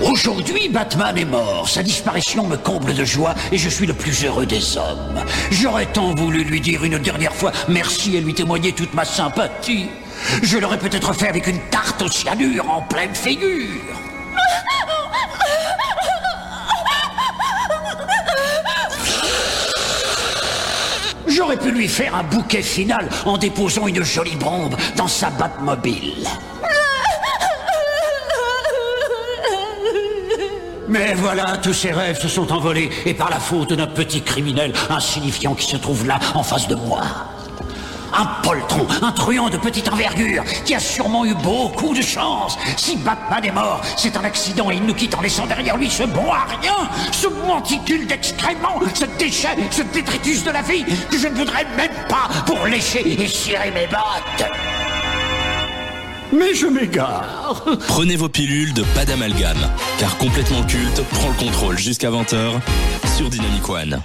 Aujourd'hui, 0.00 0.68
Batman 0.68 1.18
est 1.18 1.24
mort. 1.24 1.68
Sa 1.68 1.82
disparition 1.82 2.46
me 2.46 2.56
comble 2.56 2.94
de 2.94 3.04
joie 3.04 3.34
et 3.50 3.58
je 3.58 3.68
suis 3.68 3.87
le 3.87 3.94
plus 3.94 4.24
heureux 4.24 4.46
des 4.46 4.76
hommes. 4.76 5.24
J'aurais 5.50 5.87
tant 5.87 6.14
voulu 6.14 6.44
lui 6.44 6.61
dire 6.61 6.84
une 6.84 6.98
dernière 6.98 7.34
fois 7.34 7.50
merci 7.68 8.16
et 8.16 8.20
lui 8.20 8.32
témoigner 8.32 8.72
toute 8.72 8.94
ma 8.94 9.04
sympathie. 9.04 9.88
Je 10.42 10.58
l'aurais 10.58 10.78
peut-être 10.78 11.12
fait 11.14 11.28
avec 11.28 11.48
une 11.48 11.58
tarte 11.70 12.00
au 12.02 12.08
cyanure 12.08 12.70
en 12.70 12.82
pleine 12.82 13.14
figure. 13.14 13.82
J'aurais 21.26 21.56
pu 21.56 21.70
lui 21.70 21.88
faire 21.88 22.14
un 22.14 22.22
bouquet 22.22 22.62
final 22.62 23.08
en 23.26 23.37
déposant 23.37 23.87
une 23.87 24.02
jolie 24.02 24.37
bombe 24.37 24.76
dans 24.96 25.08
sa 25.08 25.30
Batmobile. 25.30 26.26
Mais 30.88 31.12
voilà, 31.14 31.59
tous 31.59 31.74
ces 31.74 31.92
rêves 31.92 32.18
se 32.18 32.29
sont 32.29 32.51
envolés, 32.51 32.88
et 33.05 33.12
par 33.12 33.29
la 33.29 33.38
faute 33.38 33.74
d'un 33.74 33.87
petit 33.87 34.22
criminel 34.22 34.72
insignifiant 34.88 35.55
qui 35.55 35.66
se 35.66 35.77
trouve 35.77 36.07
là, 36.07 36.18
en 36.35 36.42
face 36.42 36.66
de 36.66 36.74
moi. 36.74 37.03
Un 38.14 38.24
poltron, 38.42 38.87
un 39.03 39.12
truand 39.12 39.51
de 39.51 39.59
petite 39.59 39.87
envergure, 39.92 40.42
qui 40.64 40.74
a 40.74 40.81
sûrement 40.81 41.27
eu 41.27 41.35
beaucoup 41.35 41.94
de 41.94 42.01
chance. 42.01 42.59
Si 42.79 42.96
Batman 42.96 43.44
est 43.44 43.53
mort, 43.53 43.83
c'est 43.98 44.16
un 44.16 44.24
accident 44.24 44.70
et 44.70 44.77
il 44.77 44.85
nous 44.85 44.94
quitte 44.94 45.14
en 45.14 45.20
laissant 45.20 45.46
derrière 45.46 45.77
lui 45.77 45.90
ce 45.90 46.05
bon 46.05 46.33
à 46.33 46.46
rien, 46.59 46.88
ce 47.12 47.29
monticule 47.46 48.07
d'excréments, 48.07 48.81
ce 48.94 49.05
déchet, 49.18 49.57
ce 49.70 49.83
détritus 49.83 50.42
de 50.42 50.53
la 50.53 50.62
vie, 50.62 50.85
que 51.11 51.18
je 51.18 51.29
ne 51.29 51.35
voudrais 51.35 51.66
même 51.77 51.92
pas 52.09 52.31
pour 52.46 52.66
lécher 52.66 53.22
et 53.22 53.29
cirer 53.29 53.70
mes 53.72 53.87
bottes. 53.87 54.77
Mais 56.32 56.54
je 56.54 56.66
m'égare. 56.66 57.64
Prenez 57.86 58.16
vos 58.16 58.28
pilules 58.28 58.74
de 58.74 58.82
pas 58.94 59.04
d'amalgame, 59.04 59.70
car 59.98 60.18
complètement 60.18 60.62
culte 60.64 61.02
prend 61.10 61.28
le 61.28 61.34
contrôle 61.34 61.78
jusqu'à 61.78 62.10
20h 62.10 62.60
sur 63.16 63.30
Dynamic 63.30 63.68
One. 63.68 64.02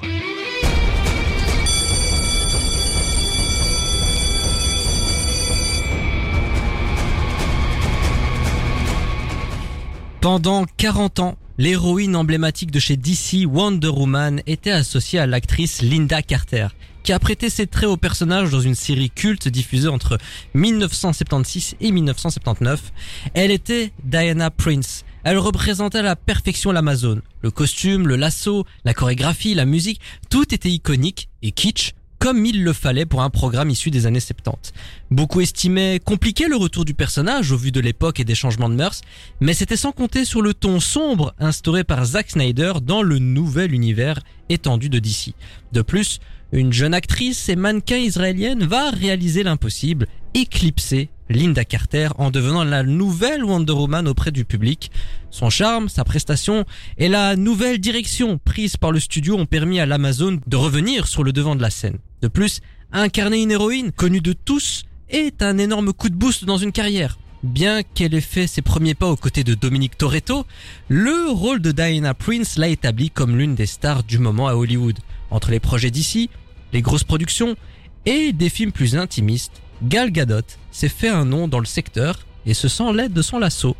Pendant 10.21 10.63
40 10.77 11.19
ans, 11.19 11.37
l'héroïne 11.57 12.15
emblématique 12.15 12.71
de 12.71 12.79
chez 12.79 12.95
DC, 12.95 13.45
Wonder 13.45 13.89
Woman, 13.89 14.41
était 14.47 14.71
associée 14.71 15.19
à 15.19 15.27
l'actrice 15.27 15.81
Linda 15.81 16.21
Carter, 16.21 16.67
qui 17.03 17.11
a 17.11 17.19
prêté 17.19 17.49
ses 17.49 17.67
traits 17.67 17.89
au 17.89 17.97
personnage 17.97 18.49
dans 18.49 18.61
une 18.61 18.75
série 18.75 19.09
culte 19.09 19.47
diffusée 19.47 19.89
entre 19.89 20.17
1976 20.53 21.75
et 21.81 21.91
1979. 21.91 22.91
Elle 23.33 23.51
était 23.51 23.91
Diana 24.03 24.49
Prince. 24.49 25.03
Elle 25.23 25.37
représentait 25.37 25.99
à 25.99 26.03
la 26.03 26.15
perfection 26.15 26.71
l'Amazone. 26.71 27.21
Le 27.41 27.51
costume, 27.51 28.07
le 28.07 28.15
lasso, 28.15 28.65
la 28.85 28.93
chorégraphie, 28.93 29.53
la 29.53 29.65
musique, 29.65 30.01
tout 30.29 30.53
était 30.53 30.69
iconique 30.69 31.29
et 31.41 31.51
kitsch, 31.51 31.93
comme 32.19 32.45
il 32.45 32.63
le 32.63 32.71
fallait 32.71 33.05
pour 33.05 33.21
un 33.21 33.29
programme 33.29 33.69
issu 33.69 33.91
des 33.91 34.05
années 34.05 34.21
70. 34.21 34.71
Beaucoup 35.11 35.41
estimaient 35.41 35.99
compliqué 35.99 36.47
le 36.47 36.55
retour 36.55 36.85
du 36.85 36.93
personnage 36.93 37.51
au 37.51 37.57
vu 37.57 37.71
de 37.71 37.81
l'époque 37.81 38.21
et 38.21 38.23
des 38.23 38.35
changements 38.35 38.69
de 38.69 38.75
mœurs, 38.75 39.01
mais 39.41 39.53
c'était 39.53 39.75
sans 39.75 39.91
compter 39.91 40.23
sur 40.23 40.41
le 40.41 40.53
ton 40.53 40.79
sombre 40.79 41.33
instauré 41.37 41.83
par 41.83 42.05
Zack 42.05 42.31
Snyder 42.31 42.73
dans 42.81 43.01
le 43.01 43.19
nouvel 43.19 43.73
univers 43.73 44.21
étendu 44.47 44.87
de 44.87 44.99
DC. 44.99 45.33
De 45.73 45.81
plus, 45.81 46.19
une 46.53 46.71
jeune 46.71 46.93
actrice 46.93 47.49
et 47.49 47.55
mannequin 47.55 47.97
israélienne 47.97 48.63
va 48.63 48.91
réaliser 48.91 49.41
l'impossible, 49.41 50.05
éclipser 50.35 51.09
Linda 51.27 51.65
Carter 51.65 52.09
en 52.19 52.29
devenant 52.29 52.63
la 52.63 52.83
nouvelle 52.83 53.43
Wonder 53.43 53.73
Woman 53.73 54.07
auprès 54.07 54.31
du 54.31 54.45
public. 54.45 54.91
Son 55.31 55.49
charme, 55.49 55.89
sa 55.89 56.03
prestation 56.03 56.63
et 56.99 57.09
la 57.09 57.35
nouvelle 57.35 57.79
direction 57.79 58.37
prise 58.37 58.77
par 58.77 58.91
le 58.91 58.99
studio 58.99 59.35
ont 59.35 59.47
permis 59.47 59.79
à 59.79 59.87
l'Amazon 59.87 60.39
de 60.45 60.55
revenir 60.55 61.07
sur 61.07 61.23
le 61.23 61.33
devant 61.33 61.55
de 61.55 61.61
la 61.63 61.71
scène. 61.71 61.97
De 62.21 62.27
plus, 62.27 62.61
incarner 62.91 63.41
une 63.41 63.51
héroïne 63.51 63.91
connue 63.91 64.21
de 64.21 64.33
tous 64.33 64.83
est 65.09 65.41
un 65.41 65.57
énorme 65.57 65.91
coup 65.91 66.09
de 66.09 66.15
boost 66.15 66.45
dans 66.45 66.57
une 66.57 66.71
carrière. 66.71 67.17
Bien 67.41 67.81
qu'elle 67.81 68.13
ait 68.13 68.21
fait 68.21 68.47
ses 68.47 68.61
premiers 68.61 68.93
pas 68.93 69.09
aux 69.09 69.17
côtés 69.17 69.43
de 69.43 69.55
Dominique 69.55 69.97
Toretto, 69.97 70.45
le 70.87 71.31
rôle 71.31 71.61
de 71.61 71.71
Diana 71.71 72.13
Prince 72.13 72.57
l'a 72.57 72.67
établie 72.67 73.09
comme 73.09 73.37
l'une 73.37 73.55
des 73.55 73.65
stars 73.65 74.03
du 74.03 74.19
moment 74.19 74.47
à 74.47 74.53
Hollywood. 74.53 74.99
Entre 75.31 75.49
les 75.49 75.59
projets 75.59 75.89
d'ici, 75.89 76.29
les 76.73 76.81
grosses 76.81 77.03
productions 77.03 77.55
et 78.05 78.33
des 78.33 78.49
films 78.49 78.71
plus 78.71 78.97
intimistes, 78.97 79.61
Gal 79.83 80.11
Gadot 80.11 80.41
s'est 80.71 80.89
fait 80.89 81.09
un 81.09 81.25
nom 81.25 81.47
dans 81.47 81.59
le 81.59 81.65
secteur 81.65 82.19
et 82.45 82.53
se 82.53 82.67
sent 82.67 82.91
l'aide 82.93 83.13
de 83.13 83.21
son 83.21 83.39
lasso. 83.39 83.77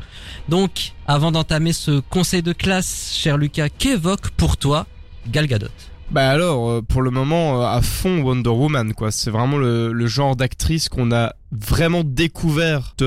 Donc, 0.48 0.94
avant 1.06 1.32
d'entamer 1.32 1.74
ce 1.74 2.00
conseil 2.00 2.42
de 2.42 2.54
classe, 2.54 3.14
cher 3.14 3.38
Lucas, 3.38 3.70
qu'évoque 3.70 4.30
pour 4.30 4.56
toi 4.58 4.86
Gal 5.28 5.48
Gadot? 5.48 5.68
Bah 6.12 6.30
alors, 6.30 6.70
euh, 6.70 6.82
pour 6.82 7.02
le 7.02 7.12
moment, 7.12 7.62
euh, 7.62 7.66
à 7.66 7.82
fond 7.82 8.22
Wonder 8.22 8.50
Woman, 8.50 8.94
quoi. 8.94 9.12
C'est 9.12 9.32
vraiment 9.32 9.58
le, 9.58 9.92
le 9.92 10.08
genre 10.08 10.36
d'actrice 10.36 10.88
qu'on 10.88 11.12
a 11.12 11.34
vraiment 11.60 12.04
découverte 12.04 13.04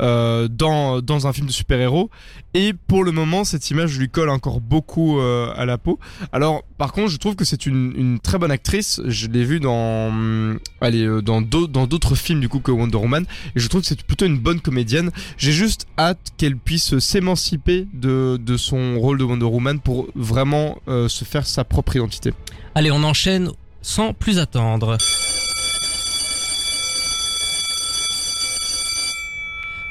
euh, 0.00 0.48
dans, 0.48 1.00
dans 1.00 1.26
un 1.26 1.32
film 1.32 1.46
de 1.46 1.52
super-héros. 1.52 2.10
Et 2.54 2.72
pour 2.72 3.04
le 3.04 3.12
moment, 3.12 3.44
cette 3.44 3.70
image 3.70 3.98
lui 3.98 4.08
colle 4.08 4.30
encore 4.30 4.60
beaucoup 4.60 5.18
euh, 5.20 5.52
à 5.56 5.64
la 5.66 5.78
peau. 5.78 5.98
Alors, 6.32 6.62
par 6.78 6.92
contre, 6.92 7.10
je 7.10 7.16
trouve 7.18 7.36
que 7.36 7.44
c'est 7.44 7.66
une, 7.66 8.18
très 8.22 8.38
bonne 8.38 8.50
actrice. 8.50 9.00
Je 9.06 9.26
l'ai 9.28 9.44
vue 9.44 9.60
dans, 9.60 10.56
allez, 10.80 11.04
euh, 11.04 11.20
dans 11.22 11.40
d'au- 11.42 11.66
dans 11.66 11.86
d'autres 11.86 12.14
films 12.14 12.40
du 12.40 12.48
coup 12.48 12.60
que 12.60 12.70
Wonder 12.70 12.96
Woman. 12.96 13.24
Et 13.54 13.60
je 13.60 13.68
trouve 13.68 13.82
que 13.82 13.86
c'est 13.86 14.02
plutôt 14.02 14.26
une 14.26 14.38
bonne 14.38 14.60
comédienne. 14.60 15.10
J'ai 15.36 15.52
juste 15.52 15.86
hâte 15.98 16.32
qu'elle 16.36 16.56
puisse 16.56 16.98
s'émanciper 16.98 17.86
de, 17.92 18.38
de 18.40 18.56
son 18.56 18.98
rôle 18.98 19.18
de 19.18 19.24
Wonder 19.24 19.44
Woman 19.46 19.80
pour 19.80 20.08
vraiment 20.14 20.78
se 20.86 21.24
faire 21.24 21.46
sa 21.46 21.64
propre 21.64 21.96
identité. 21.96 22.32
Allez, 22.74 22.90
on 22.90 23.02
enchaîne 23.04 23.50
sans 23.82 24.12
plus 24.12 24.38
attendre. 24.38 24.96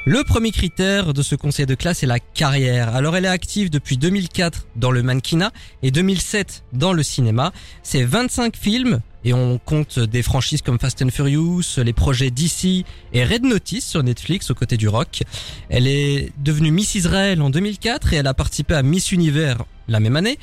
Le 0.09 0.23
premier 0.23 0.51
critère 0.51 1.13
de 1.13 1.21
ce 1.21 1.35
conseil 1.35 1.65
de 1.65 1.75
classe 1.75 2.01
est 2.01 2.07
la 2.07 2.21
carrière. 2.21 2.95
Alors 2.95 3.17
elle 3.17 3.25
est 3.25 3.27
active 3.27 3.69
depuis 3.69 3.97
2004 3.97 4.67
dans 4.77 4.89
le 4.89 5.03
mannequinat 5.03 5.51
et 5.83 5.91
2007 5.91 6.63
dans 6.71 6.93
le 6.93 7.03
cinéma. 7.03 7.51
C'est 7.83 8.05
25 8.05 8.55
films 8.55 9.01
et 9.25 9.33
on 9.33 9.57
compte 9.57 9.99
des 9.99 10.23
franchises 10.23 10.61
comme 10.61 10.79
Fast 10.79 11.01
and 11.01 11.09
Furious, 11.09 11.83
les 11.83 11.91
projets 11.91 12.31
DC 12.31 12.85
et 13.11 13.25
Red 13.25 13.43
Notice 13.43 13.85
sur 13.85 14.01
Netflix 14.01 14.49
aux 14.49 14.55
côtés 14.55 14.77
du 14.77 14.87
rock. 14.87 15.23
Elle 15.67 15.87
est 15.87 16.31
devenue 16.41 16.71
Miss 16.71 16.95
Israël 16.95 17.41
en 17.41 17.49
2004 17.49 18.13
et 18.13 18.15
elle 18.15 18.27
a 18.27 18.33
participé 18.33 18.75
à 18.75 18.83
Miss 18.83 19.11
Univers 19.11 19.57
la 19.89 19.99
même 19.99 20.15
année. 20.15 20.39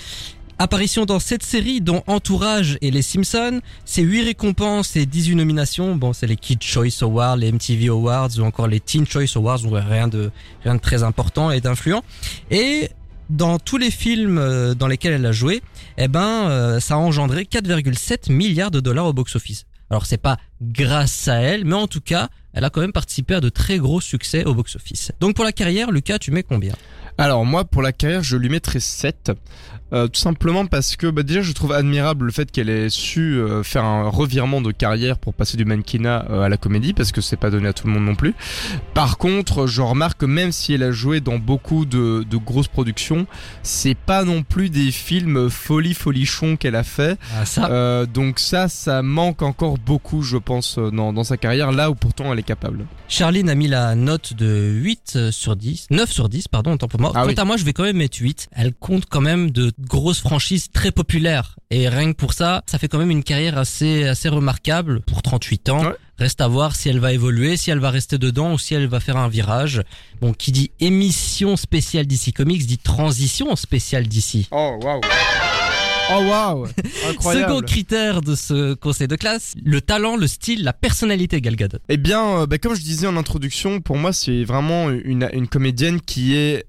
Apparition 0.58 1.04
dans 1.04 1.18
cette 1.18 1.42
série 1.42 1.80
dont 1.80 2.04
Entourage 2.06 2.78
et 2.80 2.92
Les 2.92 3.02
Simpsons, 3.02 3.60
c'est 3.84 4.02
8 4.02 4.22
récompenses 4.22 4.94
et 4.94 5.04
18 5.04 5.34
nominations. 5.34 5.96
Bon, 5.96 6.12
c'est 6.12 6.28
les 6.28 6.36
Kid 6.36 6.62
Choice 6.62 7.02
Awards, 7.02 7.36
les 7.36 7.50
MTV 7.50 7.88
Awards 7.88 8.30
ou 8.38 8.42
encore 8.42 8.68
les 8.68 8.78
Teen 8.78 9.04
Choice 9.04 9.36
Awards, 9.36 9.58
rien 9.64 10.06
de 10.06 10.30
rien 10.62 10.76
de 10.76 10.80
très 10.80 11.02
important 11.02 11.50
et 11.50 11.60
d'influent. 11.60 12.02
Et 12.52 12.88
dans 13.30 13.58
tous 13.58 13.78
les 13.78 13.90
films 13.90 14.38
euh, 14.38 14.74
dans 14.74 14.86
lesquels 14.86 15.14
elle 15.14 15.26
a 15.26 15.32
joué, 15.32 15.60
eh 15.98 16.06
ben 16.06 16.48
euh, 16.48 16.78
ça 16.78 16.94
a 16.94 16.98
engendré 16.98 17.42
4,7 17.44 18.30
milliards 18.30 18.70
de 18.70 18.78
dollars 18.78 19.06
au 19.06 19.12
box-office. 19.12 19.64
Alors 19.90 20.06
c'est 20.06 20.18
pas 20.18 20.36
grâce 20.62 21.26
à 21.26 21.36
elle, 21.40 21.64
mais 21.64 21.74
en 21.74 21.88
tout 21.88 22.00
cas, 22.00 22.28
elle 22.54 22.64
a 22.64 22.70
quand 22.70 22.80
même 22.80 22.92
participé 22.92 23.34
à 23.34 23.40
de 23.40 23.48
très 23.48 23.78
gros 23.78 24.00
succès 24.00 24.44
au 24.44 24.54
box-office. 24.54 25.12
Donc 25.20 25.34
pour 25.34 25.44
la 25.44 25.52
carrière, 25.52 25.90
Lucas, 25.90 26.18
tu 26.18 26.30
mets 26.30 26.42
combien? 26.42 26.74
Alors 27.16 27.44
moi 27.44 27.64
pour 27.64 27.80
la 27.80 27.92
carrière 27.92 28.24
je 28.24 28.36
lui 28.36 28.48
mettrais 28.48 28.80
7 28.80 29.30
euh, 29.92 30.08
tout 30.08 30.20
simplement 30.20 30.66
parce 30.66 30.96
que 30.96 31.06
bah, 31.06 31.22
déjà 31.22 31.42
je 31.42 31.52
trouve 31.52 31.70
admirable 31.70 32.26
le 32.26 32.32
fait 32.32 32.50
qu'elle 32.50 32.68
ait 32.68 32.88
su 32.88 33.36
euh, 33.36 33.62
faire 33.62 33.84
un 33.84 34.08
revirement 34.08 34.60
de 34.60 34.72
carrière 34.72 35.18
pour 35.18 35.32
passer 35.34 35.56
du 35.56 35.64
mannequinat 35.64 36.26
euh, 36.30 36.40
à 36.42 36.48
la 36.48 36.56
comédie 36.56 36.92
parce 36.92 37.12
que 37.12 37.20
c'est 37.20 37.36
pas 37.36 37.50
donné 37.50 37.68
à 37.68 37.72
tout 37.72 37.86
le 37.86 37.92
monde 37.92 38.04
non 38.04 38.16
plus. 38.16 38.34
Par 38.94 39.18
contre 39.18 39.68
je 39.68 39.80
remarque 39.82 40.20
que 40.20 40.26
même 40.26 40.50
si 40.50 40.72
elle 40.72 40.82
a 40.82 40.90
joué 40.90 41.20
dans 41.20 41.38
beaucoup 41.38 41.84
de, 41.84 42.24
de 42.28 42.36
grosses 42.36 42.66
productions 42.66 43.26
c'est 43.62 43.94
pas 43.96 44.24
non 44.24 44.42
plus 44.42 44.68
des 44.68 44.90
films 44.90 45.48
folie 45.50 45.94
folichon 45.94 46.56
qu'elle 46.56 46.76
a 46.76 46.82
fait 46.82 47.16
Ah 47.36 47.44
ça. 47.44 47.70
Euh, 47.70 48.06
donc 48.06 48.40
ça 48.40 48.68
ça 48.68 49.02
manque 49.02 49.42
encore 49.42 49.78
beaucoup 49.78 50.22
je 50.22 50.38
pense 50.38 50.78
euh, 50.78 50.90
dans, 50.90 51.12
dans 51.12 51.24
sa 51.24 51.36
carrière 51.36 51.70
là 51.70 51.90
où 51.90 51.94
pourtant 51.94 52.32
elle 52.32 52.40
est 52.40 52.43
capable. 52.44 52.86
Charline 53.08 53.48
a 53.50 53.54
mis 53.54 53.68
la 53.68 53.94
note 53.94 54.34
de 54.34 54.70
8 54.74 55.30
sur 55.30 55.56
10, 55.56 55.88
9 55.90 56.10
sur 56.10 56.28
10, 56.28 56.48
pardon, 56.48 56.72
autant 56.72 56.88
pour 56.88 57.00
moi. 57.00 57.12
Ah 57.14 57.22
Quant 57.22 57.28
oui. 57.28 57.34
à 57.36 57.44
moi, 57.44 57.56
je 57.56 57.64
vais 57.64 57.72
quand 57.72 57.82
même 57.84 57.96
mettre 57.96 58.18
8. 58.20 58.48
Elle 58.52 58.74
compte 58.74 59.04
quand 59.08 59.20
même 59.20 59.50
de 59.50 59.72
grosses 59.80 60.20
franchises 60.20 60.70
très 60.72 60.90
populaires. 60.92 61.56
Et 61.70 61.88
rien 61.88 62.12
que 62.12 62.16
pour 62.16 62.32
ça, 62.32 62.62
ça 62.66 62.78
fait 62.78 62.88
quand 62.88 62.98
même 62.98 63.10
une 63.10 63.24
carrière 63.24 63.58
assez, 63.58 64.04
assez 64.04 64.28
remarquable 64.28 65.00
pour 65.00 65.22
38 65.22 65.68
ans. 65.70 65.84
Ouais. 65.84 65.94
Reste 66.18 66.40
à 66.40 66.46
voir 66.46 66.76
si 66.76 66.88
elle 66.88 67.00
va 67.00 67.12
évoluer, 67.12 67.56
si 67.56 67.70
elle 67.72 67.80
va 67.80 67.90
rester 67.90 68.18
dedans 68.18 68.52
ou 68.52 68.58
si 68.58 68.74
elle 68.74 68.86
va 68.86 69.00
faire 69.00 69.16
un 69.16 69.28
virage. 69.28 69.82
Bon, 70.20 70.32
qui 70.32 70.52
dit 70.52 70.70
émission 70.78 71.56
spéciale 71.56 72.06
DC 72.06 72.32
Comics 72.32 72.66
dit 72.66 72.78
transition 72.78 73.56
spéciale 73.56 74.06
DC. 74.06 74.46
Oh 74.52 74.78
waouh 74.80 75.00
Oh 76.12 76.20
waouh 76.28 76.66
Incroyable 77.08 77.48
Second 77.54 77.60
critère 77.62 78.20
de 78.20 78.34
ce 78.34 78.74
conseil 78.74 79.08
de 79.08 79.16
classe, 79.16 79.54
le 79.64 79.80
talent, 79.80 80.16
le 80.16 80.26
style, 80.26 80.62
la 80.62 80.72
personnalité 80.74 81.40
Gal 81.40 81.56
Gadot. 81.56 81.78
Eh 81.88 81.96
bien, 81.96 82.40
euh, 82.40 82.46
bah, 82.46 82.58
comme 82.58 82.74
je 82.74 82.82
disais 82.82 83.06
en 83.06 83.16
introduction, 83.16 83.80
pour 83.80 83.96
moi, 83.96 84.12
c'est 84.12 84.44
vraiment 84.44 84.90
une, 84.90 85.28
une 85.32 85.48
comédienne 85.48 86.00
qui 86.00 86.36
est 86.36 86.66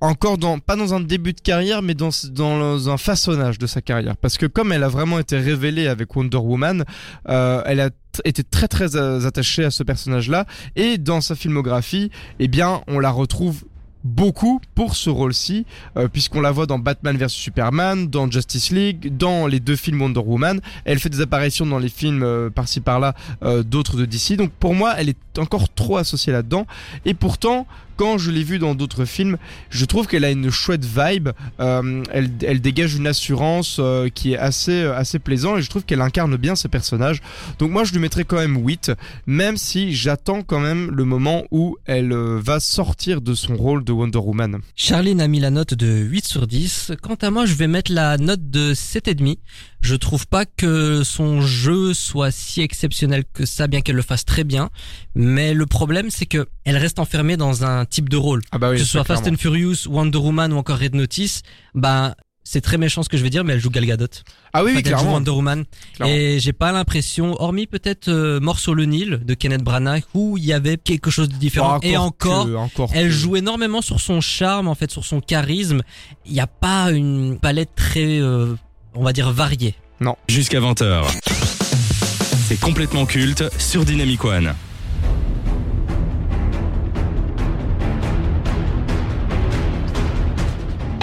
encore 0.00 0.38
dans, 0.38 0.58
pas 0.60 0.76
dans 0.76 0.94
un 0.94 1.00
début 1.00 1.32
de 1.32 1.40
carrière, 1.40 1.82
mais 1.82 1.94
dans, 1.94 2.10
dans 2.30 2.88
un 2.88 2.96
façonnage 2.96 3.58
de 3.58 3.66
sa 3.66 3.82
carrière. 3.82 4.16
Parce 4.16 4.38
que 4.38 4.46
comme 4.46 4.70
elle 4.72 4.84
a 4.84 4.88
vraiment 4.88 5.18
été 5.18 5.36
révélée 5.38 5.88
avec 5.88 6.14
Wonder 6.14 6.36
Woman, 6.38 6.84
euh, 7.28 7.62
elle 7.66 7.80
a 7.80 7.90
t- 7.90 7.96
été 8.24 8.44
très 8.44 8.68
très 8.68 8.94
euh, 8.96 9.26
attachée 9.26 9.64
à 9.64 9.70
ce 9.72 9.82
personnage-là. 9.82 10.46
Et 10.76 10.96
dans 10.98 11.20
sa 11.20 11.34
filmographie, 11.34 12.10
eh 12.38 12.46
bien, 12.48 12.82
on 12.86 12.98
la 13.00 13.10
retrouve 13.10 13.64
beaucoup 14.06 14.60
pour 14.74 14.96
ce 14.96 15.10
rôle-ci, 15.10 15.66
euh, 15.96 16.08
puisqu'on 16.08 16.40
la 16.40 16.52
voit 16.52 16.66
dans 16.66 16.78
Batman 16.78 17.16
vs 17.16 17.28
Superman, 17.28 18.06
dans 18.06 18.30
Justice 18.30 18.70
League, 18.70 19.16
dans 19.16 19.46
les 19.46 19.60
deux 19.60 19.76
films 19.76 20.00
Wonder 20.00 20.20
Woman. 20.20 20.60
Elle 20.84 20.98
fait 20.98 21.10
des 21.10 21.20
apparitions 21.20 21.66
dans 21.66 21.78
les 21.78 21.88
films 21.88 22.22
euh, 22.22 22.48
par-ci 22.48 22.80
par-là 22.80 23.14
euh, 23.42 23.62
d'autres 23.62 23.96
de 23.96 24.06
DC. 24.06 24.36
Donc 24.36 24.52
pour 24.52 24.74
moi, 24.74 24.94
elle 24.96 25.08
est 25.08 25.38
encore 25.38 25.72
trop 25.72 25.96
associée 25.96 26.32
là-dedans. 26.32 26.66
Et 27.04 27.14
pourtant, 27.14 27.66
quand 27.96 28.18
je 28.18 28.30
l'ai 28.30 28.44
vue 28.44 28.58
dans 28.58 28.74
d'autres 28.74 29.04
films, 29.04 29.36
je 29.70 29.84
trouve 29.84 30.06
qu'elle 30.06 30.24
a 30.24 30.30
une 30.30 30.50
chouette 30.50 30.84
vibe. 30.84 31.30
Euh, 31.60 32.02
elle, 32.10 32.60
dégage 32.60 32.94
une 32.94 33.06
assurance 33.06 33.78
euh, 33.80 34.08
qui 34.08 34.32
est 34.32 34.38
assez 34.38 34.82
euh, 34.82 34.96
assez 34.96 35.18
plaisant 35.18 35.56
et 35.56 35.62
je 35.62 35.70
trouve 35.70 35.84
qu'elle 35.84 36.00
incarne 36.00 36.36
bien 36.36 36.56
ses 36.56 36.68
personnages. 36.68 37.20
Donc 37.58 37.70
moi, 37.70 37.84
je 37.84 37.92
lui 37.92 37.98
mettrais 37.98 38.24
quand 38.24 38.36
même 38.36 38.56
8, 38.56 38.92
même 39.26 39.56
si 39.56 39.94
j'attends 39.94 40.42
quand 40.42 40.60
même 40.60 40.90
le 40.90 41.04
moment 41.04 41.44
où 41.50 41.76
elle 41.86 42.14
va 42.14 42.60
sortir 42.60 43.20
de 43.20 43.34
son 43.34 43.56
rôle 43.56 43.84
de 43.84 43.92
Wonder 43.92 44.18
Woman. 44.18 44.58
Charline 44.74 45.20
a 45.20 45.28
mis 45.28 45.40
la 45.40 45.50
note 45.50 45.74
de 45.74 45.86
8 45.86 46.26
sur 46.26 46.46
10. 46.46 46.92
Quant 47.02 47.14
à 47.14 47.30
moi, 47.30 47.46
je 47.46 47.54
vais 47.54 47.66
mettre 47.66 47.92
la 47.92 48.18
note 48.18 48.50
de 48.50 48.74
7,5. 48.74 49.38
Je 49.80 49.94
trouve 49.94 50.26
pas 50.26 50.46
que 50.46 51.04
son 51.04 51.42
jeu 51.42 51.94
soit 51.94 52.30
si 52.32 52.60
exceptionnel 52.60 53.24
que 53.32 53.46
ça, 53.46 53.68
bien 53.68 53.82
qu'elle 53.82 53.96
le 53.96 54.02
fasse 54.02 54.24
très 54.24 54.42
bien. 54.42 54.70
Mais 55.14 55.54
le 55.54 55.66
problème, 55.66 56.10
c'est 56.10 56.26
que 56.26 56.48
elle 56.64 56.76
reste 56.76 56.98
enfermée 56.98 57.36
dans 57.36 57.64
un 57.64 57.85
type 57.86 58.08
de 58.08 58.16
rôle. 58.16 58.42
Ah 58.52 58.58
bah 58.58 58.70
oui, 58.70 58.76
que 58.76 58.82
ce 58.82 58.88
soit 58.88 59.04
Fast 59.04 59.26
and 59.26 59.36
Furious, 59.36 59.86
Wonder 59.88 60.18
Woman 60.18 60.52
ou 60.52 60.56
encore 60.58 60.78
Red 60.78 60.94
Notice, 60.94 61.42
bah, 61.74 62.14
c'est 62.48 62.60
très 62.60 62.78
méchant 62.78 63.02
ce 63.02 63.08
que 63.08 63.16
je 63.16 63.22
vais 63.24 63.30
dire, 63.30 63.42
mais 63.42 63.54
elle 63.54 63.60
joue 63.60 63.70
Gal 63.70 63.84
Gadot. 63.86 64.06
Ah 64.52 64.62
oui, 64.62 64.70
Enfin, 64.70 64.70
oui 64.70 64.70
elle 64.70 64.76
joue 64.76 64.82
clairement. 64.82 65.12
Wonder 65.14 65.30
Woman. 65.32 65.64
Clairement. 65.96 66.14
Et 66.14 66.38
j'ai 66.38 66.52
pas 66.52 66.70
l'impression, 66.70 67.34
hormis 67.42 67.66
peut-être 67.66 68.06
euh, 68.08 68.38
Mort 68.38 68.60
sur 68.60 68.74
le 68.74 68.84
Nil 68.84 69.20
de 69.24 69.34
Kenneth 69.34 69.62
Branagh, 69.64 70.04
où 70.14 70.38
il 70.38 70.44
y 70.44 70.52
avait 70.52 70.76
quelque 70.76 71.10
chose 71.10 71.28
de 71.28 71.34
différent. 71.34 71.80
Ah, 71.82 71.86
Et 71.86 71.96
encore, 71.96 72.46
que- 72.46 72.54
encore 72.54 72.90
elle 72.94 73.06
que- 73.08 73.12
joue 73.12 73.34
énormément 73.36 73.82
sur 73.82 74.00
son 74.00 74.20
charme, 74.20 74.68
en 74.68 74.76
fait, 74.76 74.90
sur 74.92 75.04
son 75.04 75.20
charisme. 75.20 75.82
Il 76.24 76.32
n'y 76.34 76.40
a 76.40 76.46
pas 76.46 76.92
une 76.92 77.36
palette 77.40 77.70
très, 77.74 78.20
euh, 78.20 78.54
on 78.94 79.02
va 79.02 79.12
dire, 79.12 79.32
variée. 79.32 79.74
Jusqu'à 80.28 80.60
20h. 80.60 81.04
C'est 82.48 82.60
complètement 82.60 83.06
culte 83.06 83.42
sur 83.58 83.84
Dynamic 83.84 84.24
One. 84.24 84.54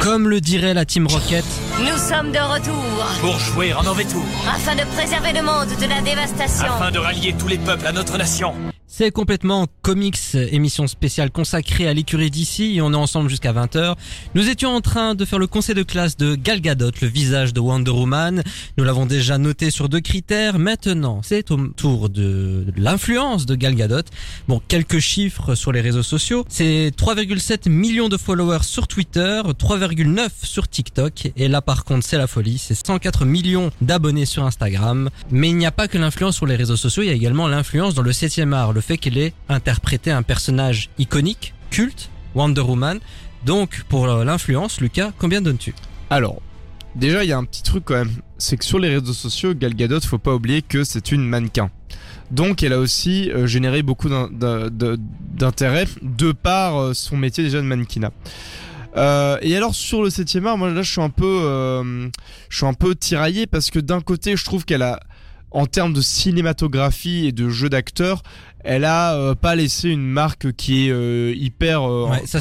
Comme 0.04 0.28
le 0.28 0.42
dirait 0.42 0.74
la 0.74 0.84
Team 0.84 1.08
Rocket, 1.08 1.46
Nous 1.80 1.98
sommes 1.98 2.34
de 2.34 2.38
retour 2.38 2.84
Pour 3.22 3.40
jouer 3.40 3.74
en 3.74 3.84
mauvais 3.84 4.04
tour, 4.04 4.26
afin 4.54 4.76
de 4.76 4.82
préserver 4.98 5.32
le 5.32 5.42
monde 5.42 5.70
de 5.80 5.88
la 5.88 6.02
dévastation. 6.02 6.66
afin 6.66 6.92
de 6.92 7.00
rallier 7.00 7.34
tous 7.40 7.48
les 7.48 7.58
peuples 7.58 7.88
à 7.88 7.94
notre 7.94 8.18
nation. 8.18 8.54
C'est 8.96 9.10
complètement 9.10 9.66
comics, 9.82 10.20
émission 10.36 10.86
spéciale 10.86 11.32
consacrée 11.32 11.88
à 11.88 11.96
l'écurie 11.96 12.30
d'ici, 12.30 12.76
et 12.76 12.82
on 12.84 12.94
est 12.94 12.96
ensemble 12.96 13.28
jusqu'à 13.28 13.52
20h. 13.52 13.96
Nous 14.36 14.50
étions 14.50 14.70
en 14.70 14.82
train 14.82 15.16
de 15.16 15.26
faire 15.26 15.40
le 15.40 15.48
conseil 15.48 15.74
de 15.74 15.82
classe 15.82 16.16
de 16.16 16.36
Gal 16.36 16.62
Gadot, 16.62 16.92
le 17.02 17.08
visage 17.08 17.54
de 17.54 17.60
Wonder 17.60 17.90
Woman. 17.90 18.44
Nous 18.78 18.84
l'avons 18.84 19.08
déjà 19.08 19.40
noté 19.40 19.72
sur 19.72 19.90
deux 19.90 20.00
critères. 20.00 20.60
Maintenant, 20.60 21.22
c'est 21.24 21.50
au 21.50 21.58
tour 21.70 22.08
de 22.08 22.68
l'influence 22.78 23.48
de 23.48 23.56
Gal 23.56 23.74
Gadot. 23.74 24.04
Bon, 24.48 24.62
quelques 24.68 25.00
chiffres 25.00 25.56
sur 25.56 25.72
les 25.72 25.82
réseaux 25.82 26.04
sociaux. 26.04 26.46
C'est 26.48 26.92
3,7 26.96 27.70
millions 27.70 28.10
de 28.10 28.18
followers 28.18 28.62
sur 28.62 28.88
Twitter, 28.88 29.42
3,9 29.44 30.30
sur 30.44 30.68
TikTok, 30.68 31.32
et 31.36 31.48
là 31.48 31.64
par 31.64 31.84
contre 31.84 32.06
c'est 32.06 32.20
la 32.20 32.28
folie, 32.28 32.60
c'est 32.60 32.76
104 32.76 33.26
millions 33.26 33.72
d'abonnés 33.82 34.28
sur 34.28 34.46
Instagram. 34.46 35.10
Mais 35.32 35.50
il 35.50 35.58
n'y 35.58 35.66
a 35.66 35.72
pas 35.72 35.88
que 35.88 35.98
l'influence 35.98 36.36
sur 36.36 36.46
les 36.46 36.56
réseaux 36.56 36.78
sociaux, 36.78 37.02
il 37.02 37.08
y 37.08 37.10
a 37.12 37.14
également 37.14 37.48
l'influence 37.48 37.96
dans 37.96 38.04
le 38.04 38.14
7 38.14 38.40
art, 38.54 38.74
fait 38.84 38.98
qu'elle 38.98 39.18
ait 39.18 39.34
interprété 39.50 40.12
un 40.12 40.22
personnage 40.22 40.90
iconique, 40.98 41.54
culte, 41.72 42.10
Wonder 42.36 42.62
Woman. 42.62 43.00
Donc 43.46 43.84
pour 43.90 44.08
l'influence, 44.08 44.80
Lucas, 44.80 45.12
combien 45.18 45.42
donnes-tu? 45.42 45.74
Alors, 46.10 46.42
déjà, 46.96 47.24
il 47.24 47.30
y 47.30 47.34
a 47.34 47.38
un 47.38 47.46
petit 47.46 47.64
truc 47.64 47.86
quand 47.86 47.96
même. 47.96 48.12
C'est 48.38 48.58
que 48.58 48.66
sur 48.66 48.80
les 48.80 48.90
réseaux 48.90 49.14
sociaux, 49.14 49.54
Gal 49.56 49.74
Gadot, 49.74 50.02
faut 50.02 50.18
pas 50.18 50.34
oublier 50.34 50.62
que 50.62 50.84
c'est 50.84 51.12
une 51.12 51.24
mannequin. 51.24 51.70
Donc, 52.32 52.64
elle 52.64 52.74
a 52.74 52.80
aussi 52.80 53.30
euh, 53.32 53.48
généré 53.48 53.84
beaucoup 53.84 54.10
d'intérêt 54.10 55.86
de 56.02 56.32
par 56.32 56.78
euh, 56.78 56.94
son 56.94 57.18
métier 57.18 57.44
déjà 57.44 57.60
de 57.60 57.66
mannequinat. 57.66 58.12
Euh, 58.96 59.38
et 59.42 59.56
alors 59.58 59.74
sur 59.74 60.04
le 60.04 60.12
7 60.12 60.46
art, 60.46 60.56
moi 60.56 60.70
là 60.70 60.84
je 60.84 60.92
suis 60.92 61.02
un 61.02 61.10
peu, 61.10 61.82
je 62.48 62.56
suis 62.56 62.66
un 62.68 62.76
peu 62.76 62.94
tiraillé 62.94 63.48
parce 63.48 63.72
que 63.72 63.80
d'un 63.80 64.02
côté 64.02 64.38
je 64.38 64.46
trouve 64.46 64.66
qu'elle 64.66 64.84
a 64.84 65.00
en 65.54 65.66
termes 65.66 65.94
de 65.94 66.02
cinématographie 66.02 67.28
et 67.28 67.32
de 67.32 67.50
jeu 67.50 67.70
d'acteur, 67.70 68.24
elle 68.64 68.86
a 68.86 69.16
euh, 69.16 69.36
pas 69.36 69.56
laissé 69.56 69.90
une 69.90 70.06
marque 70.06 70.52
qui 70.54 70.88
est 70.88 70.92
euh, 70.92 71.34
hyper 71.36 71.84
euh, 71.84 72.10
Ouais, 72.10 72.26
ça. 72.26 72.40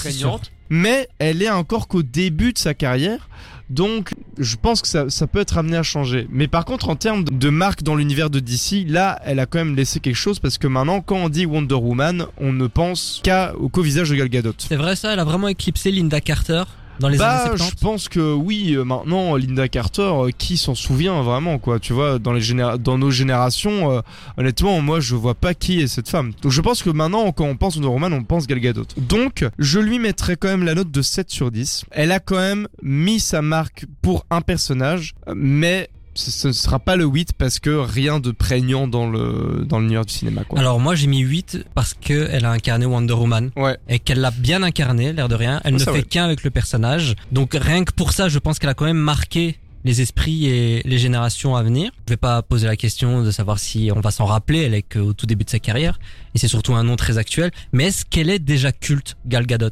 Mais 0.70 1.08
elle 1.18 1.42
est 1.42 1.50
encore 1.50 1.86
qu'au 1.86 2.02
début 2.02 2.52
de 2.52 2.58
sa 2.58 2.72
carrière. 2.74 3.28
Donc, 3.68 4.12
je 4.38 4.56
pense 4.56 4.82
que 4.82 4.88
ça, 4.88 5.08
ça 5.08 5.26
peut 5.26 5.40
être 5.40 5.56
amené 5.56 5.76
à 5.76 5.82
changer. 5.82 6.26
Mais 6.30 6.46
par 6.46 6.64
contre, 6.64 6.88
en 6.90 6.96
termes 6.96 7.24
de 7.24 7.48
marque 7.48 7.82
dans 7.82 7.94
l'univers 7.94 8.28
de 8.28 8.38
DC, 8.38 8.86
là, 8.86 9.20
elle 9.24 9.38
a 9.38 9.46
quand 9.46 9.58
même 9.58 9.76
laissé 9.76 10.00
quelque 10.00 10.16
chose 10.16 10.38
parce 10.38 10.58
que 10.58 10.66
maintenant, 10.66 11.00
quand 11.00 11.16
on 11.16 11.28
dit 11.28 11.46
Wonder 11.46 11.74
Woman, 11.74 12.26
on 12.38 12.52
ne 12.52 12.66
pense 12.66 13.22
qu'au 13.24 13.82
visage 13.82 14.10
de 14.10 14.16
Gal 14.16 14.28
Gadot. 14.28 14.54
C'est 14.58 14.76
vrai 14.76 14.96
ça, 14.96 15.12
elle 15.12 15.20
a 15.20 15.24
vraiment 15.24 15.48
éclipsé 15.48 15.90
Linda 15.90 16.20
Carter 16.20 16.64
dans 17.00 17.08
les 17.08 17.18
bah, 17.18 17.44
années 17.46 17.52
je 17.56 17.62
70. 17.62 17.80
pense 17.82 18.08
que 18.08 18.32
oui. 18.34 18.74
euh, 18.74 18.84
Maintenant, 18.84 19.36
Linda 19.36 19.68
Carter, 19.68 20.02
euh, 20.02 20.30
qui 20.36 20.56
s'en 20.56 20.74
souvient 20.74 21.22
vraiment, 21.22 21.58
quoi 21.58 21.78
Tu 21.80 21.92
vois, 21.92 22.18
dans 22.18 22.32
les 22.32 22.40
généra- 22.40 22.78
dans 22.78 22.98
nos 22.98 23.10
générations, 23.10 23.90
euh, 23.92 24.00
honnêtement, 24.36 24.80
moi, 24.80 25.00
je 25.00 25.14
vois 25.14 25.34
pas 25.34 25.54
qui 25.54 25.80
est 25.80 25.86
cette 25.86 26.08
femme. 26.08 26.32
Donc, 26.42 26.52
je 26.52 26.60
pense 26.60 26.82
que 26.82 26.90
maintenant, 26.90 27.32
quand 27.32 27.44
on 27.44 27.56
pense 27.56 27.76
Wonder 27.76 27.88
Woman, 27.88 28.12
on 28.12 28.24
pense 28.24 28.46
Gal 28.46 28.60
Gadot. 28.60 28.86
Donc, 28.96 29.44
je 29.58 29.78
lui 29.80 29.98
mettrais 29.98 30.36
quand 30.36 30.48
même 30.48 30.64
la 30.64 30.74
note 30.74 30.90
de 30.90 31.02
7 31.02 31.30
sur 31.30 31.50
10. 31.50 31.84
Elle 31.90 32.12
a 32.12 32.20
quand 32.20 32.36
même 32.36 32.68
mis 32.82 33.20
sa 33.20 33.42
marque 33.42 33.86
pour 34.02 34.24
un 34.30 34.40
personnage, 34.40 35.14
mais 35.34 35.88
ce 36.14 36.48
ne 36.48 36.52
sera 36.52 36.78
pas 36.78 36.96
le 36.96 37.04
8 37.04 37.32
parce 37.38 37.58
que 37.58 37.70
rien 37.70 38.20
de 38.20 38.30
prégnant 38.30 38.86
dans 38.86 39.08
le 39.08 39.64
dans 39.66 39.78
l'univers 39.80 40.04
du 40.04 40.12
cinéma, 40.12 40.44
quoi. 40.44 40.58
Alors 40.58 40.78
moi 40.80 40.94
j'ai 40.94 41.06
mis 41.06 41.20
8 41.20 41.64
parce 41.74 41.94
que 41.94 42.28
elle 42.30 42.44
a 42.44 42.50
incarné 42.50 42.86
Wonder 42.86 43.14
Woman 43.14 43.50
Ouais. 43.56 43.76
et 43.88 43.98
qu'elle 43.98 44.20
l'a 44.20 44.30
bien 44.30 44.62
incarné, 44.62 45.12
l'air 45.12 45.28
de 45.28 45.34
rien. 45.34 45.60
Elle 45.64 45.74
Oh, 45.74 45.78
ne 45.78 45.84
fait 45.84 45.90
ouais. 45.90 46.02
qu'un 46.02 46.24
avec 46.24 46.44
le 46.44 46.50
personnage. 46.50 47.14
Donc 47.32 47.56
rien 47.58 47.84
que 47.84 47.92
pour 47.92 48.12
ça, 48.12 48.28
je 48.28 48.38
pense 48.38 48.58
qu'elle 48.58 48.70
a 48.70 48.74
quand 48.74 48.84
même 48.84 48.96
marqué 48.98 49.58
les 49.84 50.00
esprits 50.00 50.46
et 50.46 50.82
les 50.84 50.98
générations 50.98 51.56
à 51.56 51.62
venir. 51.64 51.90
Je 52.06 52.12
vais 52.12 52.16
pas 52.16 52.40
poser 52.42 52.66
la 52.68 52.76
question 52.76 53.22
de 53.24 53.30
savoir 53.32 53.58
si 53.58 53.90
on 53.92 54.00
va 54.00 54.10
s'en 54.12 54.26
rappeler, 54.26 54.60
elle 54.60 54.74
est 54.74 54.82
qu'au 54.82 55.12
tout 55.12 55.26
début 55.26 55.44
de 55.44 55.50
sa 55.50 55.58
carrière 55.58 55.98
et 56.34 56.38
c'est 56.38 56.46
surtout 56.46 56.74
un 56.74 56.84
nom 56.84 56.94
très 56.96 57.18
actuel. 57.18 57.50
Mais 57.72 57.86
est-ce 57.86 58.04
qu'elle 58.04 58.30
est 58.30 58.38
déjà 58.38 58.70
culte, 58.70 59.16
Gal 59.26 59.44
Gadot? 59.46 59.70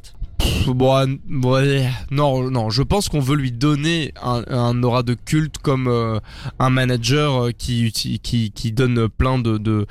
Bon, 0.66 1.18
non, 2.10 2.50
non, 2.50 2.70
je 2.70 2.82
pense 2.82 3.08
qu'on 3.08 3.20
veut 3.20 3.36
lui 3.36 3.52
donner 3.52 4.12
un, 4.22 4.82
aura 4.82 5.02
de 5.02 5.14
culte 5.14 5.58
comme 5.58 5.88
euh, 5.88 6.20
un 6.58 6.70
manager 6.70 7.46
euh, 7.46 7.50
qui, 7.50 8.72
donne 8.72 9.08
plein 9.08 9.38
de, 9.38 9.86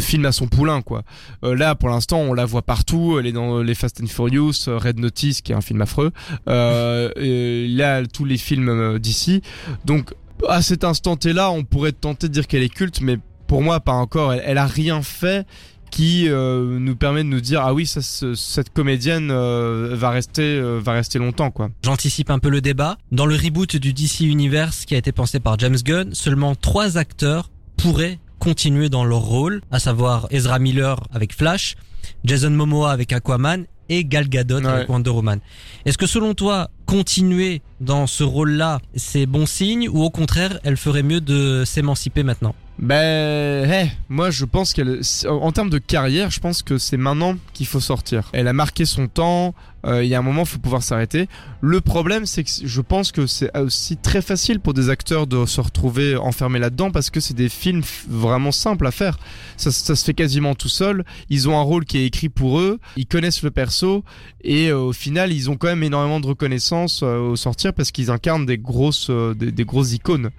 films 0.00 0.26
à 0.26 0.32
son 0.32 0.46
poulain, 0.46 0.82
quoi. 0.82 1.02
Euh, 1.44 1.54
là, 1.54 1.74
pour 1.74 1.88
l'instant, 1.88 2.18
on 2.18 2.34
la 2.34 2.44
voit 2.44 2.62
partout. 2.62 3.18
Elle 3.18 3.26
est 3.26 3.32
dans 3.32 3.60
les 3.60 3.74
Fast 3.74 4.00
and 4.02 4.06
Furious, 4.06 4.66
Red 4.66 4.98
Notice, 4.98 5.40
qui 5.40 5.52
est 5.52 5.56
un 5.56 5.60
film 5.60 5.80
affreux. 5.82 6.12
Là, 6.46 8.02
tous 8.12 8.24
les 8.24 8.38
films 8.38 8.98
d'ici. 8.98 9.42
Donc, 9.84 10.14
à 10.48 10.62
cet 10.62 10.84
instant 10.84 11.16
T-là, 11.16 11.50
on 11.50 11.64
pourrait 11.64 11.92
tenter 11.92 12.28
de 12.28 12.32
dire 12.32 12.46
qu'elle 12.46 12.62
est 12.62 12.74
culte, 12.74 13.00
mais 13.00 13.18
pour 13.46 13.62
moi, 13.62 13.80
pas 13.80 13.92
encore. 13.92 14.32
Elle, 14.32 14.42
elle 14.44 14.58
a 14.58 14.66
rien 14.66 15.02
fait 15.02 15.46
qui 15.90 16.28
euh, 16.28 16.78
nous 16.78 16.96
permet 16.96 17.22
de 17.24 17.28
nous 17.28 17.40
dire 17.40 17.60
ah 17.62 17.74
oui 17.74 17.86
ça, 17.86 18.00
ce- 18.02 18.34
cette 18.34 18.70
comédienne 18.72 19.30
euh, 19.30 19.94
va 19.96 20.10
rester 20.10 20.42
euh, 20.42 20.80
va 20.82 20.92
rester 20.92 21.18
longtemps 21.18 21.50
quoi. 21.50 21.70
J'anticipe 21.84 22.30
un 22.30 22.38
peu 22.38 22.48
le 22.48 22.60
débat. 22.60 22.96
Dans 23.12 23.26
le 23.26 23.34
reboot 23.34 23.76
du 23.76 23.92
DC 23.92 24.20
Universe 24.20 24.84
qui 24.84 24.94
a 24.94 24.98
été 24.98 25.12
pensé 25.12 25.40
par 25.40 25.58
James 25.58 25.76
Gunn, 25.84 26.14
seulement 26.14 26.54
trois 26.54 26.96
acteurs 26.98 27.50
pourraient 27.76 28.18
continuer 28.38 28.88
dans 28.88 29.04
leur 29.04 29.20
rôle, 29.20 29.60
à 29.70 29.78
savoir 29.78 30.26
Ezra 30.30 30.58
Miller 30.58 30.96
avec 31.12 31.34
Flash, 31.34 31.76
Jason 32.24 32.50
Momoa 32.50 32.90
avec 32.92 33.12
Aquaman 33.12 33.66
et 33.90 34.04
Gal 34.04 34.28
Gadot 34.28 34.60
Ouais. 34.60 34.66
avec 34.66 34.88
Wonder 34.88 35.10
Woman. 35.10 35.40
Est-ce 35.84 35.98
que 35.98 36.06
selon 36.06 36.32
toi, 36.34 36.70
continuer 36.86 37.60
dans 37.80 38.06
ce 38.06 38.22
rôle-là, 38.22 38.78
c'est 38.94 39.26
bon 39.26 39.46
signe 39.46 39.88
ou 39.88 40.02
au 40.02 40.10
contraire, 40.10 40.60
elle 40.62 40.76
ferait 40.76 41.02
mieux 41.02 41.20
de 41.20 41.64
s'émanciper 41.66 42.22
maintenant? 42.22 42.54
Ben 42.80 43.70
eh, 43.70 43.90
moi 44.08 44.30
je 44.30 44.46
pense 44.46 44.72
qu'elle 44.72 45.02
en 45.28 45.52
termes 45.52 45.68
de 45.68 45.76
carrière, 45.76 46.30
je 46.30 46.40
pense 46.40 46.62
que 46.62 46.78
c'est 46.78 46.96
maintenant 46.96 47.36
qu'il 47.52 47.66
faut 47.66 47.78
sortir. 47.78 48.30
Elle 48.32 48.48
a 48.48 48.54
marqué 48.54 48.86
son 48.86 49.06
temps, 49.06 49.54
il 49.86 50.06
y 50.06 50.14
a 50.14 50.18
un 50.18 50.22
moment 50.22 50.44
faut 50.44 50.58
pouvoir 50.58 50.82
s'arrêter. 50.82 51.28
Le 51.60 51.80
problème 51.80 52.26
c'est 52.26 52.44
que 52.44 52.50
je 52.64 52.80
pense 52.80 53.12
que 53.12 53.26
c'est 53.26 53.56
aussi 53.56 53.96
très 53.96 54.22
facile 54.22 54.60
pour 54.60 54.74
des 54.74 54.90
acteurs 54.90 55.26
de 55.26 55.46
se 55.46 55.60
retrouver 55.60 56.16
enfermés 56.16 56.58
là-dedans 56.58 56.90
parce 56.90 57.10
que 57.10 57.20
c'est 57.20 57.34
des 57.34 57.48
films 57.48 57.82
vraiment 58.08 58.52
simples 58.52 58.86
à 58.86 58.90
faire. 58.90 59.18
Ça, 59.56 59.70
se 59.70 60.04
fait 60.04 60.14
quasiment 60.14 60.54
tout 60.54 60.68
seul. 60.68 61.04
Ils 61.28 61.48
ont 61.48 61.58
un 61.58 61.62
rôle 61.62 61.84
qui 61.84 61.98
est 61.98 62.06
écrit 62.06 62.28
pour 62.28 62.58
eux, 62.60 62.78
ils 62.96 63.06
connaissent 63.06 63.42
le 63.42 63.50
perso 63.50 64.04
et 64.42 64.68
euh, 64.68 64.78
au 64.78 64.92
final 64.92 65.32
ils 65.32 65.50
ont 65.50 65.56
quand 65.56 65.68
même 65.68 65.82
énormément 65.82 66.20
de 66.20 66.26
reconnaissance 66.26 67.00
euh, 67.02 67.18
au 67.18 67.36
sortir 67.36 67.72
parce 67.72 67.90
qu'ils 67.90 68.10
incarnent 68.10 68.46
des 68.46 68.58
grosses 68.58 69.10
euh, 69.10 69.34
des, 69.34 69.64
grosses 69.64 69.92
icônes. 69.92 70.30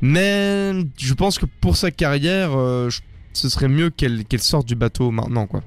Mais 0.00 0.72
je 0.98 1.14
pense 1.14 1.38
que 1.38 1.46
pour 1.46 1.76
sa 1.76 1.90
carrière, 1.90 2.50
euh, 2.56 2.88
ce 3.32 3.48
serait 3.48 3.68
mieux 3.68 3.90
qu'elle 3.90 4.24
sorte 4.38 4.66
du 4.66 4.74
bateau 4.74 5.10
maintenant, 5.10 5.46
quoi. 5.46 5.62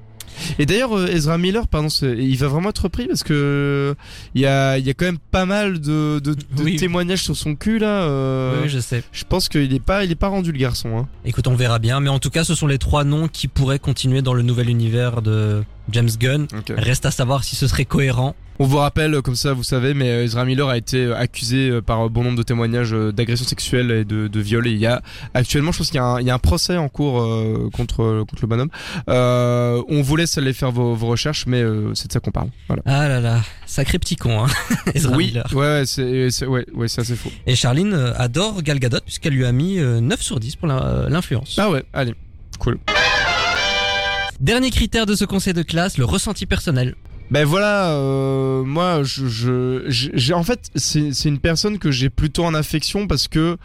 Et 0.58 0.66
d'ailleurs, 0.66 0.96
euh, 0.96 1.06
Ezra 1.06 1.38
Miller, 1.38 1.66
pardon, 1.68 1.88
il 2.02 2.36
va 2.36 2.48
vraiment 2.48 2.70
être 2.70 2.82
repris 2.84 3.06
parce 3.06 3.22
que 3.22 3.94
il 4.34 4.40
y 4.40 4.46
a, 4.46 4.78
il 4.78 4.86
y 4.86 4.90
a 4.90 4.94
quand 4.94 5.06
même 5.06 5.18
pas 5.30 5.46
mal 5.46 5.80
de, 5.80 6.18
de, 6.20 6.34
de 6.34 6.62
Oui. 6.62 6.76
témoignages 6.76 7.22
sur 7.22 7.36
son 7.36 7.54
cul 7.54 7.78
là. 7.78 8.02
euh, 8.04 8.62
Oui, 8.62 8.68
je 8.68 8.78
sais. 8.78 9.02
je 9.12 9.24
pense 9.24 9.48
qu'il 9.48 9.72
est 9.72 9.80
pas, 9.80 10.04
il 10.04 10.10
est 10.10 10.14
pas 10.16 10.28
rendu 10.28 10.52
le 10.52 10.58
garçon. 10.58 10.98
Hein. 10.98 11.08
Écoute, 11.24 11.46
on 11.46 11.54
verra 11.54 11.78
bien. 11.78 12.00
Mais 12.00 12.08
en 12.10 12.18
tout 12.18 12.30
cas, 12.30 12.44
ce 12.44 12.54
sont 12.54 12.66
les 12.66 12.78
trois 12.78 13.04
noms 13.04 13.28
qui 13.28 13.48
pourraient 13.48 13.78
continuer 13.78 14.22
dans 14.22 14.34
le 14.34 14.42
nouvel 14.42 14.68
univers 14.68 15.22
de 15.22 15.62
James 15.90 16.10
Gunn. 16.18 16.46
Reste 16.76 17.06
à 17.06 17.10
savoir 17.10 17.44
si 17.44 17.56
ce 17.56 17.66
serait 17.66 17.84
cohérent. 17.84 18.34
On 18.58 18.64
vous 18.64 18.78
rappelle, 18.78 19.14
euh, 19.14 19.22
comme 19.22 19.36
ça, 19.36 19.52
vous 19.52 19.62
savez, 19.64 19.92
mais 19.94 20.08
euh, 20.10 20.24
Ezra 20.24 20.44
Miller 20.44 20.68
a 20.68 20.76
été 20.78 21.04
euh, 21.04 21.16
accusé 21.16 21.80
par 21.82 22.08
bon 22.08 22.24
nombre 22.24 22.38
de 22.38 22.42
témoignages 22.42 22.92
d'agression 22.92 23.44
sexuelle 23.46 23.90
et 23.90 24.04
de, 24.04 24.28
de 24.28 24.40
viol. 24.40 24.66
Et 24.66 24.70
il 24.70 24.78
y 24.78 24.86
a 24.86 25.02
actuellement, 25.34 25.72
je 25.72 25.78
pense 25.78 25.88
qu'il 25.88 25.96
y, 25.96 26.00
a 26.00 26.04
un- 26.04 26.20
il 26.20 26.26
y 26.26 26.30
a 26.30 26.34
un 26.34 26.38
procès 26.38 26.76
en 26.76 26.88
cours 26.88 27.20
euh, 27.20 27.68
contre 27.72 28.24
contre 28.28 28.42
le 28.42 28.46
bonhomme. 28.48 28.70
Euh, 29.08 29.82
on 29.88 30.00
vous 30.02 30.16
laisse 30.16 30.38
aller 30.38 30.52
faire 30.52 30.72
vos, 30.72 30.94
vos 30.94 31.06
recherches, 31.08 31.46
mais 31.46 31.60
euh, 31.62 31.94
c'est 31.94 32.08
de 32.08 32.12
ça 32.12 32.20
qu'on 32.20 32.30
parle. 32.30 32.48
Voilà. 32.68 32.82
Ah 32.86 33.08
là 33.08 33.20
là, 33.20 33.40
sacré 33.66 33.98
petit 33.98 34.16
con, 34.16 34.44
hein. 34.44 34.48
Ezra 34.94 35.16
oui, 35.16 35.26
Miller. 35.26 35.46
ouais, 35.52 35.80
ouais, 35.80 36.30
c'est 36.30 36.46
ouais, 36.46 36.64
assez 36.84 37.16
faux. 37.16 37.30
Et 37.46 37.54
Charline 37.54 37.92
adore 38.16 38.62
Gal 38.62 38.78
Gadot 38.78 39.00
puisqu'elle 39.04 39.34
lui 39.34 39.44
a 39.44 39.52
mis 39.52 39.78
euh, 39.78 40.00
9 40.00 40.20
sur 40.22 40.40
10 40.40 40.56
pour 40.56 40.68
l'influence. 40.68 41.56
Ah 41.60 41.70
ouais, 41.70 41.84
allez, 41.92 42.14
cool. 42.58 42.78
Dernier 44.40 44.70
critère 44.70 45.06
de 45.06 45.14
ce 45.14 45.24
conseil 45.24 45.54
de 45.54 45.62
classe, 45.62 45.96
le 45.98 46.04
ressenti 46.04 46.44
personnel. 46.46 46.94
Ben 47.30 47.44
voilà, 47.44 47.90
euh, 47.90 48.62
moi, 48.62 49.02
je, 49.02 49.26
je, 49.26 49.82
j'ai 49.88 50.32
en 50.32 50.44
fait, 50.44 50.70
c'est 50.76 51.12
c'est 51.12 51.28
une 51.28 51.40
personne 51.40 51.78
que 51.78 51.90
j'ai 51.90 52.08
plutôt 52.08 52.44
en 52.44 52.54
affection 52.54 53.08
parce 53.08 53.26
que 53.26 53.56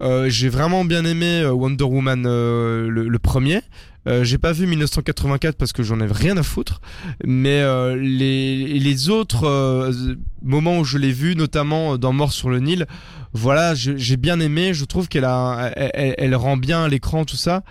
euh, 0.00 0.30
j'ai 0.30 0.48
vraiment 0.48 0.86
bien 0.86 1.04
aimé 1.04 1.42
euh, 1.42 1.52
Wonder 1.52 1.84
Woman 1.84 2.24
euh, 2.26 2.88
le, 2.88 3.08
le 3.08 3.18
premier. 3.18 3.60
Euh, 4.08 4.24
j'ai 4.24 4.38
pas 4.38 4.52
vu 4.52 4.66
1984 4.66 5.56
parce 5.58 5.72
que 5.74 5.82
j'en 5.82 6.00
ai 6.00 6.06
rien 6.06 6.38
à 6.38 6.42
foutre, 6.42 6.80
mais 7.22 7.60
euh, 7.60 7.94
les 7.96 8.78
les 8.78 9.10
autres 9.10 9.92
moments 10.42 10.78
où 10.78 10.84
je 10.84 10.96
l'ai 10.96 11.12
vu, 11.12 11.36
notamment 11.36 11.98
dans 11.98 12.14
Mort 12.14 12.32
sur 12.32 12.48
le 12.48 12.60
Nil, 12.60 12.86
voilà, 13.34 13.74
j'ai 13.74 14.16
bien 14.16 14.40
aimé. 14.40 14.72
Je 14.72 14.86
trouve 14.86 15.08
qu'elle 15.08 15.26
a, 15.26 15.70
elle 15.76 16.34
rend 16.34 16.56
bien 16.56 16.88
l'écran, 16.88 17.26
tout 17.26 17.36
ça. 17.36 17.62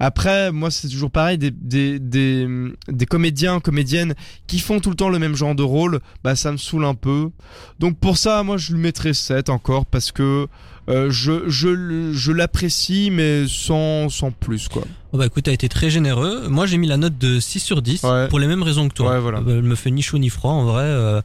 Après, 0.00 0.52
moi, 0.52 0.70
c'est 0.70 0.88
toujours 0.88 1.10
pareil, 1.10 1.38
des, 1.38 1.50
des, 1.50 1.98
des, 1.98 2.46
des 2.88 3.06
comédiens, 3.06 3.60
comédiennes 3.60 4.14
qui 4.46 4.58
font 4.60 4.78
tout 4.80 4.90
le 4.90 4.96
temps 4.96 5.08
le 5.08 5.18
même 5.18 5.34
genre 5.34 5.54
de 5.54 5.62
rôle, 5.62 6.00
bah 6.22 6.36
ça 6.36 6.52
me 6.52 6.56
saoule 6.56 6.84
un 6.84 6.94
peu. 6.94 7.30
Donc 7.78 7.98
pour 7.98 8.16
ça, 8.16 8.42
moi, 8.42 8.56
je 8.58 8.72
lui 8.72 8.80
mettrais 8.80 9.14
7 9.14 9.48
encore 9.48 9.86
parce 9.86 10.12
que 10.12 10.46
euh, 10.88 11.10
je, 11.10 11.48
je, 11.48 12.12
je 12.12 12.32
l'apprécie, 12.32 13.10
mais 13.12 13.44
sans, 13.48 14.08
sans 14.08 14.30
plus, 14.30 14.68
quoi. 14.68 14.82
Oh 15.12 15.18
bah 15.18 15.26
écoute, 15.26 15.44
t'as 15.44 15.52
été 15.52 15.68
très 15.68 15.90
généreux. 15.90 16.48
Moi 16.48 16.66
j'ai 16.66 16.76
mis 16.78 16.86
la 16.86 16.96
note 16.98 17.16
de 17.18 17.40
6 17.40 17.60
sur 17.60 17.80
10 17.82 18.04
Ouais. 18.04 18.28
pour 18.28 18.38
les 18.38 18.46
mêmes 18.46 18.62
raisons 18.62 18.88
que 18.88 18.94
toi. 18.94 19.12
Ouais, 19.12 19.20
voilà. 19.20 19.38
Euh, 19.38 19.58
Elle 19.58 19.62
me 19.62 19.74
fait 19.74 19.90
ni 19.90 20.02
chaud 20.02 20.18
ni 20.18 20.28
froid 20.30 20.50
en 20.52 20.64
vrai. 20.64 20.82
euh, 20.84 21.20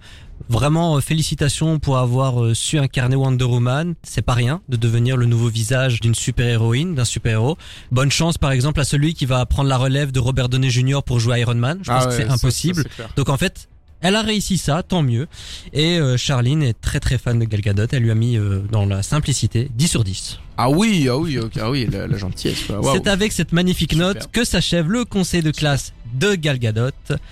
Vraiment, 0.50 0.98
euh, 0.98 1.00
félicitations 1.00 1.80
pour 1.80 1.98
avoir 1.98 2.43
euh, 2.43 2.54
su 2.54 2.78
incarner 2.78 3.15
Wonder 3.15 3.46
Woman. 3.46 3.96
C'est 4.04 4.22
pas 4.22 4.34
rien 4.34 4.62
de 4.69 4.76
devenir 4.78 5.15
le 5.17 5.26
nouveau 5.26 5.48
visage 5.48 6.00
d'une 6.02 6.15
super-héroïne, 6.15 6.96
d'un 6.96 7.06
super-héros. 7.06 7.58
Bonne 7.91 8.12
chance, 8.12 8.38
par 8.38 8.52
exemple, 8.52 8.80
à 8.82 8.84
celui 8.84 9.13
qui 9.13 9.26
va 9.26 9.46
prendre 9.46 9.69
la 9.69 9.78
relève 9.78 10.12
de 10.12 10.19
Robert 10.19 10.50
Downey 10.50 10.69
Jr. 10.69 11.00
pour 11.06 11.19
jouer 11.19 11.39
Iron 11.39 11.56
Man. 11.56 11.80
Je 11.82 11.89
pense 11.91 12.04
Ah 12.04 12.06
que 12.08 12.12
ouais, 12.12 12.17
c'est 12.17 12.30
impossible. 12.30 12.84
ça. 12.98 13.04
Donc 13.15 13.30
en 13.30 13.38
fait, 13.38 13.69
elle 14.02 14.17
a 14.17 14.22
réussi 14.22 14.58
ça, 14.58 14.84
tant 14.84 15.02
mieux. 15.02 15.28
Et 15.72 15.97
euh, 15.97 16.18
Charline 16.18 16.62
est 16.62 16.80
très 16.80 16.99
très 16.99 17.18
fan 17.18 17.39
de 17.39 17.45
Gal 17.45 17.62
Gadot. 17.62 17.88
Elle 17.93 18.03
lui 18.03 18.12
a 18.12 18.16
mis 18.16 18.38
euh, 18.38 18.60
dans 18.70 18.86
la 18.86 19.01
simplicité 19.01 19.70
10 19.74 19.88
sur 19.88 20.03
10. 20.03 20.39
Ah 20.57 20.70
oui, 20.70 21.07
ah 21.10 21.18
oui, 21.18 21.39
ok, 21.39 21.53
ah 21.62 21.72
oui, 21.72 21.88
la, 21.89 22.05
la 22.05 22.18
gentillesse. 22.18 22.66
C'est 22.93 23.07
avec 23.07 23.32
cette 23.32 23.53
magnifique 23.53 23.93
Super. 23.93 24.07
note 24.07 24.30
que 24.32 24.43
s'achève 24.43 24.91
le 24.91 25.05
conseil 25.05 25.41
de 25.41 25.51
classe 25.51 25.93
de 26.14 26.36
Gal 26.36 26.60
Gadot. 26.60 26.89